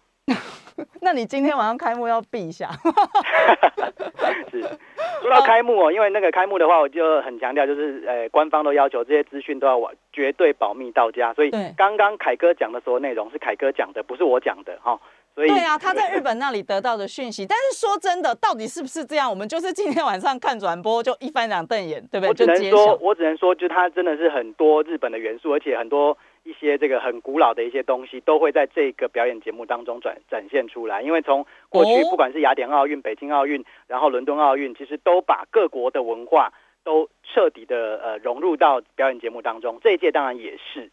[1.00, 2.70] 那你今天晚上开幕要避一下。
[4.50, 9.78] 是说到开幕哦，因为那个开幕的话，我就很强调，就是呃，官方都要求这些资讯都要
[10.12, 11.32] 绝对保密到家。
[11.34, 14.78] 所以刚刚凯哥讲的所有内容是凯哥讲的，不是我讲的
[15.34, 17.44] 对啊，他在日本那里得到的讯息。
[17.46, 19.28] 但是说真的，到底是不是这样？
[19.28, 22.28] 我们就是今天晚上看转播就一翻两瞪眼，对不对？
[22.28, 26.16] 我只能说，我只能说，就他真的是很多日本的元素，而且很多。
[26.46, 36.52] 一些这个很古老的一些东西都会在这个表演节目当中展展现出来，因为从过去不管是雅典奥运、北京奥运，然后伦敦奥运，其实都把各国的文化
[36.84, 39.80] 都彻底的呃融入到表演节目当中。
[39.82, 40.88] 这一届当然也是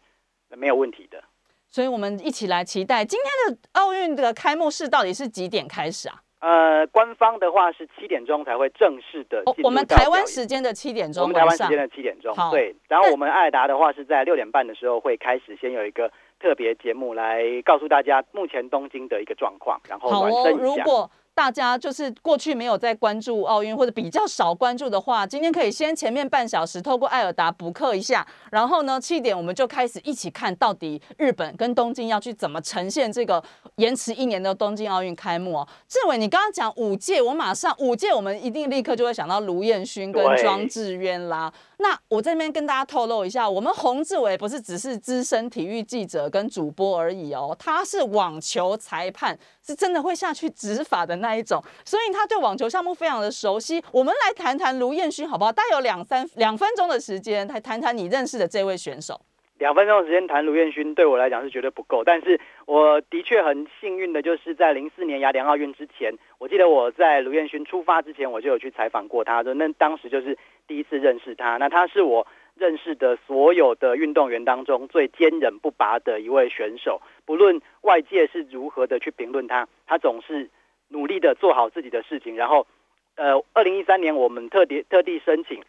[0.48, 1.22] 没有问题的，
[1.70, 6.20] 所以我们一起来期待今天的奥运的开幕式到底是几点开始啊？
[6.44, 9.42] 呃，官方的话是七点钟才会正式的。
[9.62, 12.36] 我们台湾时间的七点钟，我们台湾时间的七点钟。
[12.50, 12.76] 对。
[12.86, 20.84] 然后我们艾达的话是在六点半的时候会开始，先有一个特别节目来告诉大家目前东京的一个状况，然后暖身一下。
[21.34, 33.42] 大家就是过去没有在关注奥运或者比较少关注的话，今天可以先前面半小时透过艾尔达补课一下，然后呢七点我们就开始一起看到底日本跟东京要去怎么呈现这个
[33.76, 35.68] 延迟一年的东京奥运开幕哦。
[35.88, 41.52] 志伟，你刚刚讲五届，我马上五届我们一定立刻就会想到卢彦勋跟庄智渊啦。
[41.78, 53.82] 那我这边跟大家透露一下，我们洪志伟不是只是资深体育记者跟主播而已哦，他是网球裁判，是真的会下去执法的那一种，所以他对网球项目非常的熟悉。
[53.90, 55.52] 我们来谈谈卢彦勋好不好？
[55.52, 59.20] 大概有两三两分钟的时间，来谈谈你认识的这位选手。
[59.56, 70.36] 两分钟的时间谈卢彦勋对我来讲是绝对不够，但是我的确很幸运的，就是在零四年雅典奥运之前，我记得我在卢彦勋出发之前，我就有去采访过他，说那当时就是
[70.66, 80.50] 第一次认识他，那他是我认识的所有的运动员当中最坚韧不拔的一位选手，不论外界是如何的去评论他，他总是
[80.88, 82.66] 努力的做好自己的事情，然后，
[83.14, 85.62] 呃，二零一三年我们特地特地申请，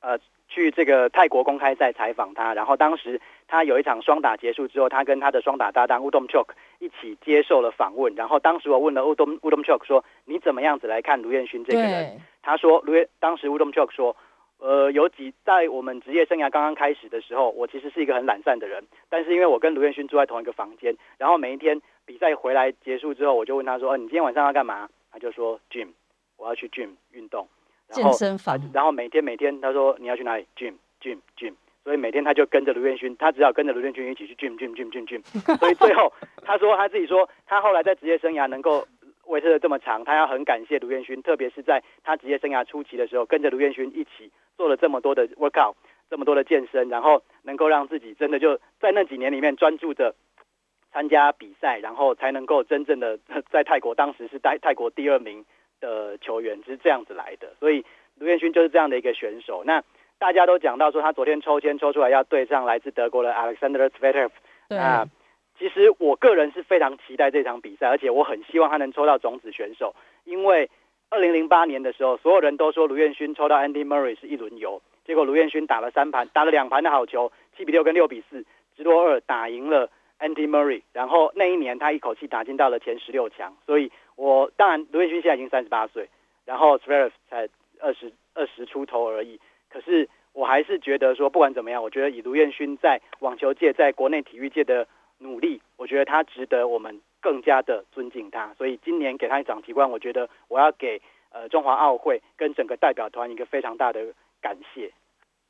[0.00, 0.18] 呃。
[0.56, 6.46] 去这个泰国公开赛采访他，然后当时他有一场双打结束之后，他跟他的双打搭档乌东 chok
[6.78, 8.14] 一起接受了访问。
[8.14, 14.16] 然后当时我问了乌东乌东 chok 说：“你怎么样子来看卢彦勋这个人？”他说：“卢彦当时乌东 chok 说，
[14.58, 25.88] 呃，有几在我们职业生涯刚刚开始的时候，我其实是一个很懒散的人，但是因为我跟卢彦勋住在同一个房间，然后每一天比赛回来结束之后，我就问他说：‘你今天晚上要干嘛？’他就说：‘gym，
[26.38, 27.46] 我要去 gym 运动。’
[27.90, 38.86] 健身房，然后每天每天他说你要去哪里？gym gym gym，所以每天他就跟着卢彦勋，他只要跟着卢彦勋一起去 gym gym gym gym gym，所以最后他说他自己说他后来在职业生涯能够
[39.26, 45.74] 维持的这么长，他要很感谢卢彦勋，特别是在他职业生涯初期的时候，跟着卢彦勋一起做了这么多的 workout，
[46.10, 50.14] 这么多的健身，然后能够让自己真的就在那几年里面专注的
[50.92, 53.18] 参加比赛，然后才能够真正的
[53.50, 55.44] 在泰国当时是泰泰国第二名。
[55.80, 57.84] 的球员是这样子来的，所以
[58.18, 59.62] 卢彦勋就是这样的一个选手。
[59.64, 59.82] 那
[60.18, 64.30] 大家都讲到说，他昨天抽签抽出来要对上来自德国的 Alexander Zverev。
[64.68, 65.06] 那
[65.58, 70.70] 其实我个人是非常期待这场比赛，而且我很希望他能抽到种子选手，因为
[71.10, 78.44] 二零零八年的时候，所有人都说卢彦勋抽到 Andy Murray 是一轮游，结果卢彦勋打了三盘，打了两盘的好球，七比六跟六比四，
[78.76, 83.92] 直落二打赢了 Andy Murray，然后那一年他一口气打进到了前十六强，所以。
[84.16, 86.08] 我当然，卢彦勋现在已经三十八岁，
[86.44, 87.48] 然后 s v e r e v 才
[87.80, 89.38] 二十二十出头而已。
[89.68, 94.88] 可是我还是觉得说，不管怎么样，我觉得以卢彦勋在网球界、在国内体育界的
[95.18, 98.54] 努力，我觉得他值得我们更加的尊敬他。
[98.54, 101.00] 所以今年给他一掌提冠，我觉得我要给
[101.30, 104.92] 呃中华奥会跟整个代表团一个非常大的感谢。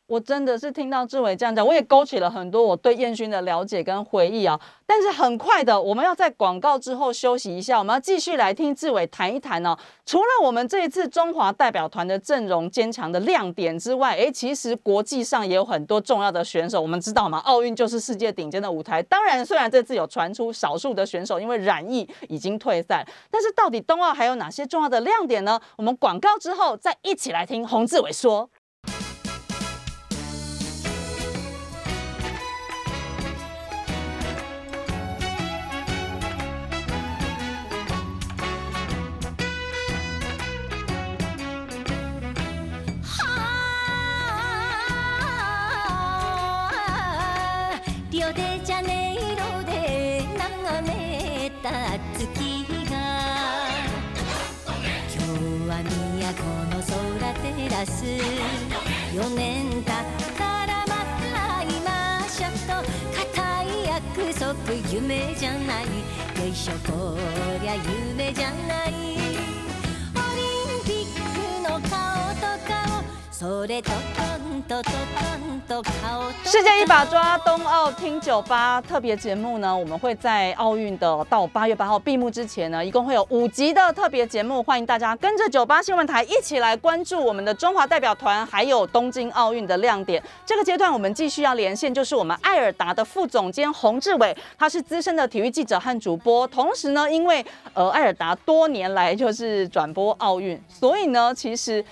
[0.06, 4.58] 我真的是听到志伟这样讲，我也勾起了很多我对燕勋的了解跟回忆啊。
[4.86, 9.76] 但是很快的，我们要在广告之后休息一下，我们要继续来听志伟谈一谈呢。
[10.04, 16.80] 除了我们这一次中华代表团的阵容坚强的亮点之外，诶，其实国际上也有很多重要的选手。
[16.80, 17.38] 我们知道吗？
[17.38, 19.02] 奥运就是世界顶尖的舞台。
[19.02, 25.60] 当然，虽然这次有传出少数的选手因为染疫已经退赛，但是到底冬奥还有哪些重要的亮点呢？
[25.76, 28.48] 我们广告之后再一起来听洪志伟说。
[57.76, 58.04] 出す
[59.12, 59.84] 4年経っ
[60.38, 60.94] たらま
[61.34, 62.72] た会いましょうと
[63.14, 65.84] 固い約束夢じゃない。
[65.84, 67.18] よいしょこ
[67.60, 69.55] りゃ夢じゃない。
[73.38, 73.66] 世
[76.62, 90.22] 界一把抓冬奥听酒吧特别节目呢，我们会在奥运的到八月八号闭幕之前呢，一共会有五集的特别节目，欢迎大家跟着九八新闻台一起来关注我们的中华代表团，还有东京奥运的亮点。
[90.46, 101.84] 这个阶段我们继续要连线，就是我们艾尔达的副总监洪志伟，他是资深的体育记者和主播，同时呢，因为呃艾尔达多年来就是转播奥运，所以呢，其实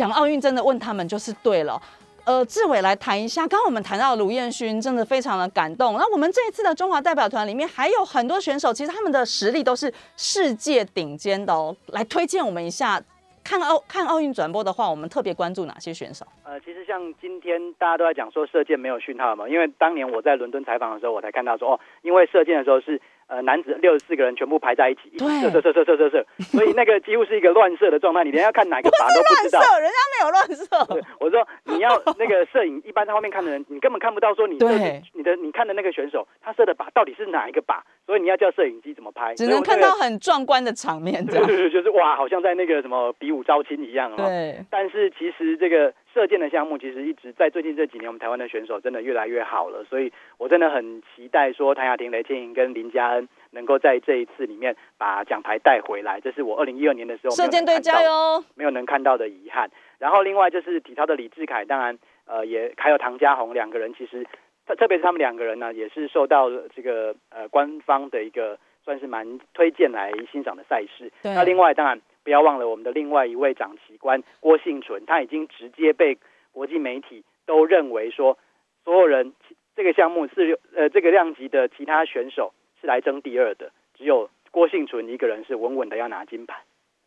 [0.00, 1.78] 讲奥运真的问他们就是对了。
[2.24, 5.98] 呃，志伟来谈一下，刚刚我们谈到卢彦勋，真的非常的感动。
[5.98, 11.76] 那我们这一次的中华代表团里面还有很多选手，其实他们的实力都是世界顶尖的哦。
[11.88, 12.98] 来推荐我们一下，
[13.44, 16.24] 看奥看奥运转播的话，我们特别关注哪些选手？
[16.44, 22.98] 呃，其实像今天大家都在讲说射箭没有讯号嘛，因为当年我在伦敦采访的时候，我才看到说哦，因为射箭的时候是
[23.30, 29.60] 呃男子六十四个人全部排在一起，射射射射射射射， 所以那个几乎是一个乱射的状态，你连要看哪个靶都不知道。
[29.62, 31.04] 乱射，人家没有乱射。
[31.20, 44.16] 我说你要那个摄影，一般在后面看的人，你根本看不到说你对你的你看的那个选手他射的靶到底是哪一个靶，所以你要叫摄影机怎么拍，只能看到很壮观的场面，对对，就是哇，好像在那个什么比武招亲一样哦。
[44.16, 44.64] 对。
[44.70, 59.70] 但是其实这个射箭的项目，其实一直在最近这几年，我们台湾的选手真的越来越好了，所以我真的很期待说谭雅婷、雷倩莹跟林佳恩能够在这一次里面把奖牌带回来，这是我二零一二年的时候射箭队加油，没有能看到的遗憾。
[59.98, 64.26] 然后另外就是体操的李志凯，当然呃也还有唐家宏两个人，其实
[64.66, 71.12] 特特别是他们两个人呢，也是受到这个呃官方的一个算是蛮推荐来欣赏的赛事。
[71.22, 76.18] 那另外当然不要忘了我们的另外一位长旗官郭幸存，他已经直接被
[76.52, 78.38] 国际媒体都认为说，
[78.84, 79.34] 所有人
[79.74, 86.62] 这个项目是呃这个量级的其他选手是来争第二的，只有郭幸存一个人是稳稳的要拿金牌。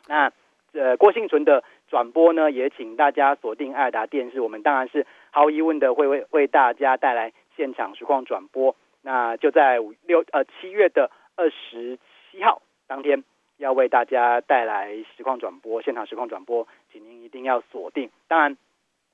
[0.07, 0.31] 那
[0.73, 8.75] 呃郭幸存的转播呢，也请大家锁定爱达电视，我们当然是毫无疑问的会为为大家带来现场实况转播。
[9.01, 11.99] 那就在五六呃七月的二十
[12.31, 13.23] 七号当天，
[13.63, 18.09] 要为大家带来实况转播，现场实况转播，请您一定要锁定。
[18.27, 18.57] 当然，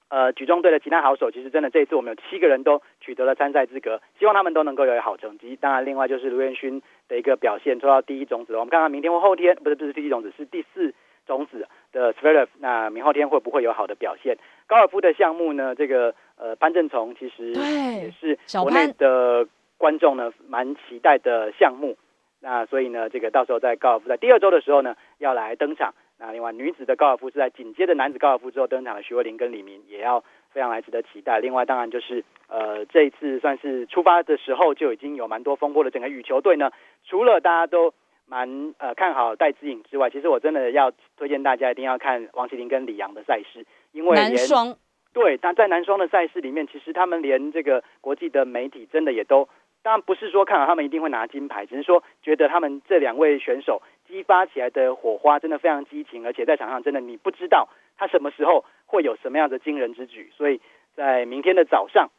[0.10, 5.56] 呃，举重队的其他好手，其实真的这一次我们有七个人都取得了参赛资格，希望他们都能够有好成绩。
[5.56, 8.54] 当然，另外就是卢彦勋的一个表现，抽到第一种子。
[8.56, 10.92] 我们看看明天或后天，不是不是第一种子，是第四
[11.28, 14.36] 种子的 s v e r e v 那明后天会不会有好的表现？
[14.66, 15.76] 高尔夫的项目呢？
[15.76, 19.48] 这个呃潘正从其实也是国内的
[19.78, 21.96] 观众呢蛮期待的项目。
[22.42, 25.94] 那所以呢，这个到时候在高尔夫在第二周的时候呢，要来登场。
[26.18, 31.40] 那另外女子的高尔夫是在紧接着男子高尔夫之后登场的徐慧玲跟李明，也要非常来值得期待。
[31.40, 36.72] 另外当然就是呃这一次算是出发的时候就已经有蛮多风波的整个羽球队呢，
[37.06, 37.94] 除了大家都
[38.26, 44.76] 蛮呃看好戴资颖之外，其实我真的要推荐大家一定要看王麒麟跟李阳的赛事，因为男双
[45.14, 49.50] 对，但在男双的赛事里面，其实他们连这个国际的媒体真的也都。
[49.82, 60.32] 当然不是说看好他们一定会拿金牌，只是说觉得他们这两位选手激发起来的火花真的非常激情，而且在场上真的你不知道他什么时候会有什么样的惊人之举。
[60.36, 60.60] 所以
[60.96, 62.10] 在明天的早上，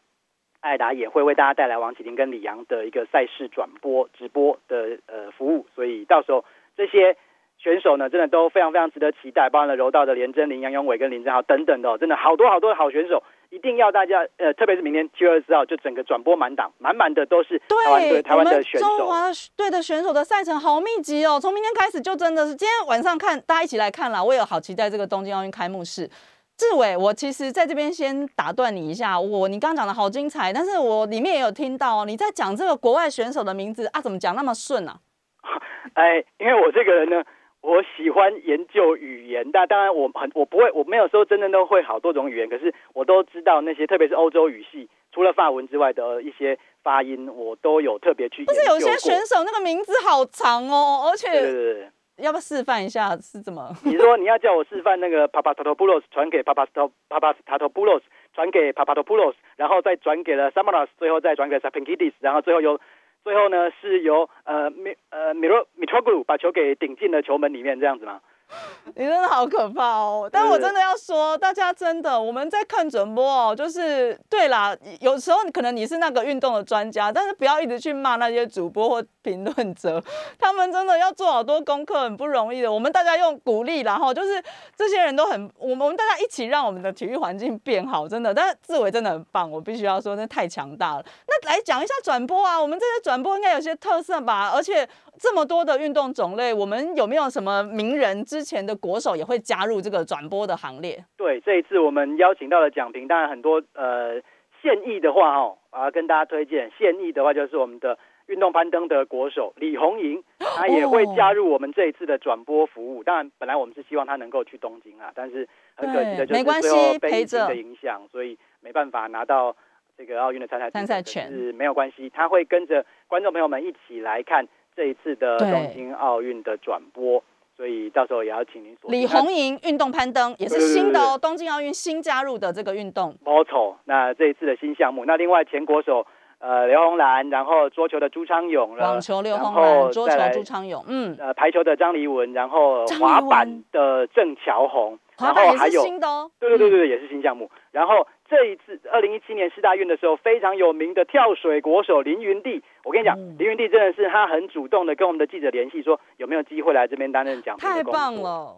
[0.60, 5.66] 艾达也会为大家带来王启林跟李阳的一个赛事转播直播的呃服务。
[5.74, 6.44] 所以到时候
[6.76, 7.16] 这些
[7.58, 18.86] 选手呢，真的都非常非常值得期待，包含了柔道的连真林、杨永伟跟林真豪等等的、真的好多好多的好选手，一定要大家呃，特别是明天七月二十号，就整个转播满档，满满的都是台湾队对，台湾的选手。
[18.86, 19.24] 中华
[19.56, 24.22] 队的选手的赛程好密集哦，从明天开始就真的是今天晚上看，大家一起来看啦。
[24.22, 26.08] 我也好期待这个东京奥运开幕式。
[26.56, 34.98] 志伟，我其实在这边先打断你一下，我你刚刚讲的好精彩，但是我里面也有听到哦你在讲这个国外选手的名字啊，怎么讲那么顺啊？
[35.94, 37.24] 哎，因为我这个人呢，
[37.62, 48.64] 我喜欢研究语言，但当然我很我不会，我没有说真正都会好多种语言，可是我都知道那些，特别是欧洲语系，除了法文之外的一些发音，我都有特别去研不是。
[48.66, 51.88] 有些选手那个名字好长哦，而且对对。
[52.16, 53.70] 要不要示范一下是怎么？
[53.82, 58.02] 你说你要叫我示范那个 Papastopoulos 传给 Papasto Papastopoulos
[58.34, 62.78] 传给 Papastopoulos，然后再转给了 Samaras，最后再转给 Sapinkidis，然后最后由
[63.22, 68.20] 最后呢是由呃米呃米洛米托古把球给顶进了球门里面，这样子吗？
[68.96, 70.28] 你真的好可怕哦！
[70.30, 80.02] 但我真的要说，大家真的我们在看转播哦，就是对啦，有时候可能你是那个运动的专家，但是不要一直去骂那些主播或评论者，
[80.38, 82.72] 他们真的要做好多功课，很不容易的。
[82.72, 84.42] 我们大家用鼓励，然后就是
[84.76, 88.34] 这些人都很，我们我们大家一起让我们的体育环境变好，真的。
[88.34, 91.04] 但是志伟真的很棒，我必须要说，那太强大了。
[91.26, 94.50] 那来讲一下转播啊，我们这些转播应该有些特色吧？
[94.54, 94.88] 而且
[95.18, 101.04] 这么多的运动种类，我们有没有什么名人之之前的国手也会加入这个转播的行列？
[101.14, 104.18] 对，这一次我们邀请到了奖评，当然很多呃
[104.62, 113.04] 现役的话哦，啊跟大家推荐现役的话就是我们的运动攀登的国手李红莹，她也会加入我们这一次的转播服务。
[113.04, 119.54] 当然，本来我们是希望他能够去东京啊，但是很可惜的就是最后被陪疫情的影响，所以没办法拿到
[119.98, 127.22] 这个奥运的参赛参赛权是没有关系，他会跟着观众朋友们一起来看这一次的对东京奥运的转播。
[127.60, 133.14] 所以到时候也要请您锁李红莹运动攀登也是新的哦，东京奥运新加入的这个运动。
[133.22, 136.06] 没错，那这一次的新项目，那另外前国手
[136.38, 146.30] 呃刘红兰，然后桌球的朱昌勇了，网球刘然红兰，桌球朱昌勇，嗯，呃排球的张黎文，然后滑板的郑乔红，然滑板也是后还有新的哦。
[146.40, 147.50] 对对对对对，也是新项目。
[147.72, 158.14] 然后这一次二零一七年世大运的时候，非常有名的跳水国手林云娣，我跟你讲，嗯林云娣真的是他很主动的跟我们的记者联系，说有没有机会来这边担任奖评太棒。
[158.14, 158.56] 了，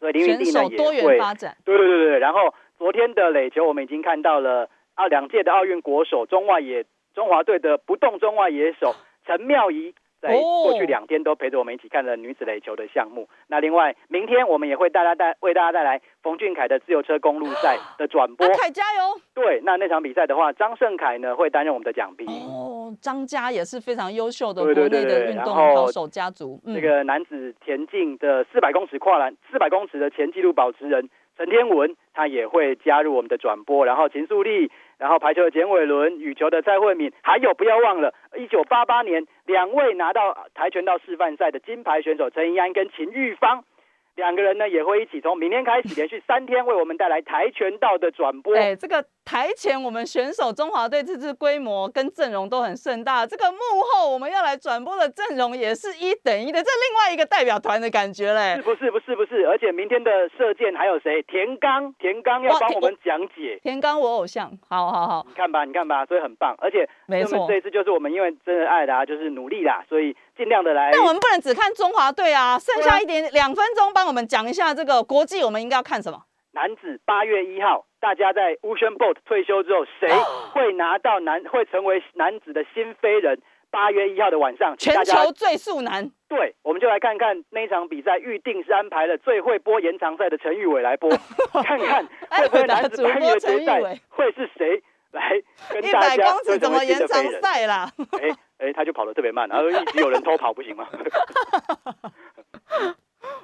[0.00, 1.56] 所以林云选娣呢也手多元会发展。
[1.64, 9.94] 对对对对，然后昨天的垒球，我们已经看到了啊，两届的奥运国手中外野中华队的不动中外野手陈妙仪。
[10.22, 13.28] 在哦过去两天都陪着我们一起看了女子垒球的项目。
[13.48, 18.52] 那另外，明天我们也会带大家带为大家带来冯俊凯的自由车公路赛的转播阿。
[18.54, 19.20] 凯加油！
[19.34, 22.26] 对，那那场比赛的话，张胜凯呢会担任我们的奖评。
[22.46, 26.60] 哦，张家也是非常优秀的国内的运动对然后好手家族。
[26.64, 31.08] 嗯这个男子田径的四百公尺跨栏，四百公尺的前纪录保持人
[31.42, 33.84] 陈天文，他也会加入我们的转播。
[33.84, 43.64] 然后秦素丽，然后排球的简伟伦，羽球的蔡慧敏，还有不要忘了，一九八八年两位拿到跆拳道示范赛的金牌选手陈怡安跟秦玉芳。
[44.14, 48.54] 两个人呢也会一起从明天开始连续三天为我们带来跆拳道的转播。
[48.54, 53.58] 哎，这个台前我们选手中华队这次规模跟阵容都很盛大，这个幕
[53.90, 58.62] 后我们要来转播的阵容也是一等一的，这另外一个代表团的感觉嘞是。
[58.62, 59.46] 不是不是不是？
[59.46, 61.22] 而且明天的射箭还有谁？
[61.22, 63.58] 田刚，田刚要帮我们讲解。
[63.62, 66.54] 田刚我偶像，好好好，你看吧，你看吧，所以很棒。
[66.58, 70.90] 而且没错这一次就是我们因为真的爱达就是努力啦，所以尽量的来。
[70.92, 76.22] 但我们不能只看中华队啊，剩下一点两分钟帮我们讲一下这个国际，我们应该要看什么？
[76.52, 80.08] 男子八月一号，大家在 Usain Boat 退休之后，谁
[80.52, 83.40] 会拿到男会成为男子的新飞人？
[83.70, 91.08] 八月一号的晚上，全球最速男，对，我们就来看看那一场比赛，预定是安排了最会播延长赛的陈玉伟来播，
[91.64, 93.80] 看看会不会男子百米的决赛
[94.10, 94.82] 会是谁
[95.12, 97.40] 来跟一大百公尺家会怎么延长人？
[97.40, 97.90] 赛啦？
[98.20, 98.28] 哎
[98.58, 100.86] 哎，他就跑得特别慢，然后一直有人偷跑，不行吗？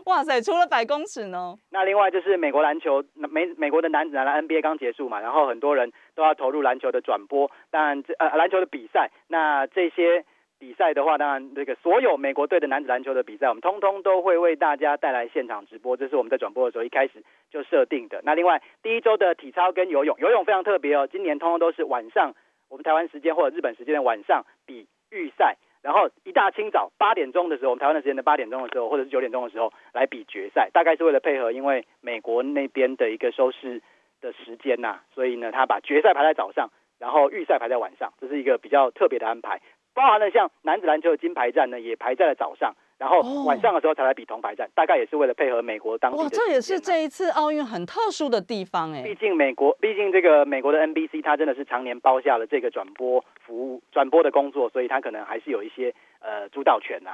[0.06, 1.54] 哇塞，除了百公尺呢？
[1.70, 10.24] 那另外就是美国篮球，美美国的男子篮 NBA 刚结束嘛，然后很多人都要投入篮球的转播，当然这呃篮球的比赛，那这些
[10.58, 18.20] 比赛的话，当然这个所有美国队的男子篮球的比赛，我们通通都会为大家带来现场直播，这是我们在转播的时候一开始就设定的。
[18.24, 22.34] 那另外第一周的体操跟游泳，游泳非常特别哦，今年通通都是晚上，
[22.70, 25.56] 我们台湾时间或者日本时间的晚上比预赛。
[25.82, 33.82] 然后一大清早八点钟的时候，我们台湾的时间的八点钟的时候，或者是九点钟的时候来比决赛，大概是为了配合，因为美国那边的一个收视
[34.20, 36.68] 的时间呐、所以呢，他把决赛排在早上，
[36.98, 39.60] 然后预赛排在晚上，这是一个比较特别的安排。
[39.94, 46.46] 包含了像男子篮球的金牌战呢，也排在了早上，然后哦晚上的时候才来比铜牌战，大概也是为了配合美国当地的哇，时间啊。
[46.46, 49.14] 这也是这一次奥运很特殊的地方哎毕。
[49.14, 57.10] 竟美国，毕竟这个美国的 NBC，它真的是常年包下了这个转播服务、转播的工作，所以它可能还是有一些呃主导权呐、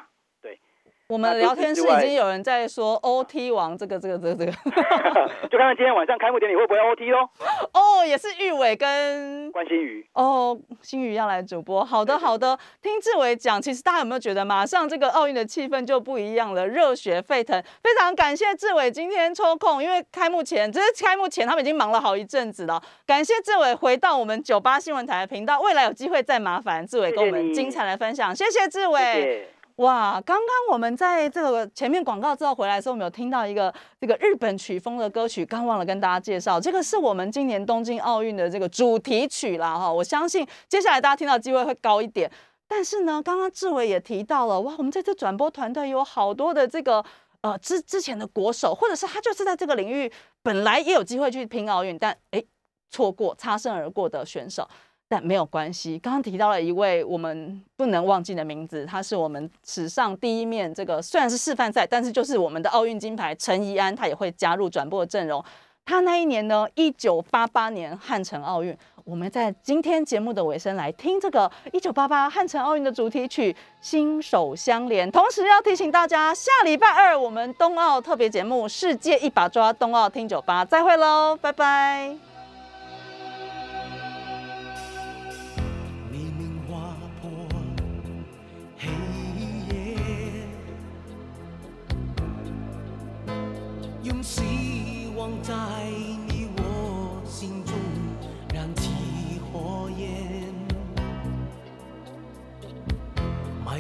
[1.09, 4.52] 我们聊天室已经有人在说 OT 王这个这个这个这个
[5.50, 7.28] 就看看今天晚上开幕典礼会不会 OT 喽。
[7.74, 12.59] 哦，也是玉伟跟关心宇，哦，心宇要来主播，好的好的。
[12.80, 17.62] 听志伟讲，其实大家有没有觉得，马上这个奥运的气氛就不一样了，热血沸腾。
[17.82, 22.82] 非常感谢志伟今天抽空，因为开幕前，只是开幕前他们已经忙了好一阵子了。
[23.07, 29.50] 感谢志伟回到我们九八新闻台的频道，未来有机会再麻烦志伟跟我们精彩的分享，谢谢志伟。
[29.77, 39.93] 哇，刚刚我们在这个前面广告之后回来的时候，我们有听到一个这个日本曲风的歌曲，刚忘了跟大家介绍，这个是我们今年东京奥运的这个主题曲啦哈。
[39.93, 42.31] 我相信接下来大家听到机会会高一点。
[42.68, 47.05] 但是呢，刚刚志伟也提到了，哇，我们这次转播团队有好多的这个
[47.41, 50.11] 呃之之前的国手，或者是他就是在这个领域
[50.43, 52.47] 本来也有机会去拼奥运，但诶
[52.91, 54.68] 错过擦身而过的选手。
[55.09, 55.98] 但没有关系。
[55.98, 65.44] 刚刚提到了一位我们不能忘记的名字，他是我们史上第一面这个虽然是示范赛，但是就是我们的奥运金牌陈怡安，他也会加入转播的阵容。
[65.86, 68.74] 他那一年呢，一九八八年汉城奥运，
[69.05, 73.52] 我们在今天节目的尾声来听这个一九八八汉城奥运的主题曲
[73.82, 75.07] 《心手相连》。
[75.11, 82.34] 同时要提醒大家，下礼拜二我们冬奥特别节目《世界一把抓》冬奥听酒吧再会喽，拜拜。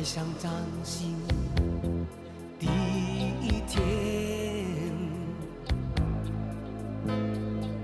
[0.04, 0.52] 想崭
[0.84, 1.16] 新
[2.60, 2.66] 的
[3.40, 3.82] 一天，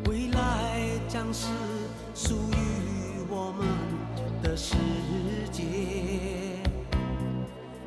[0.06, 1.46] 未来将是
[2.14, 3.66] 属于我们
[4.42, 4.76] 的世
[5.50, 5.62] 界。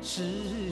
[0.02, 0.63] 世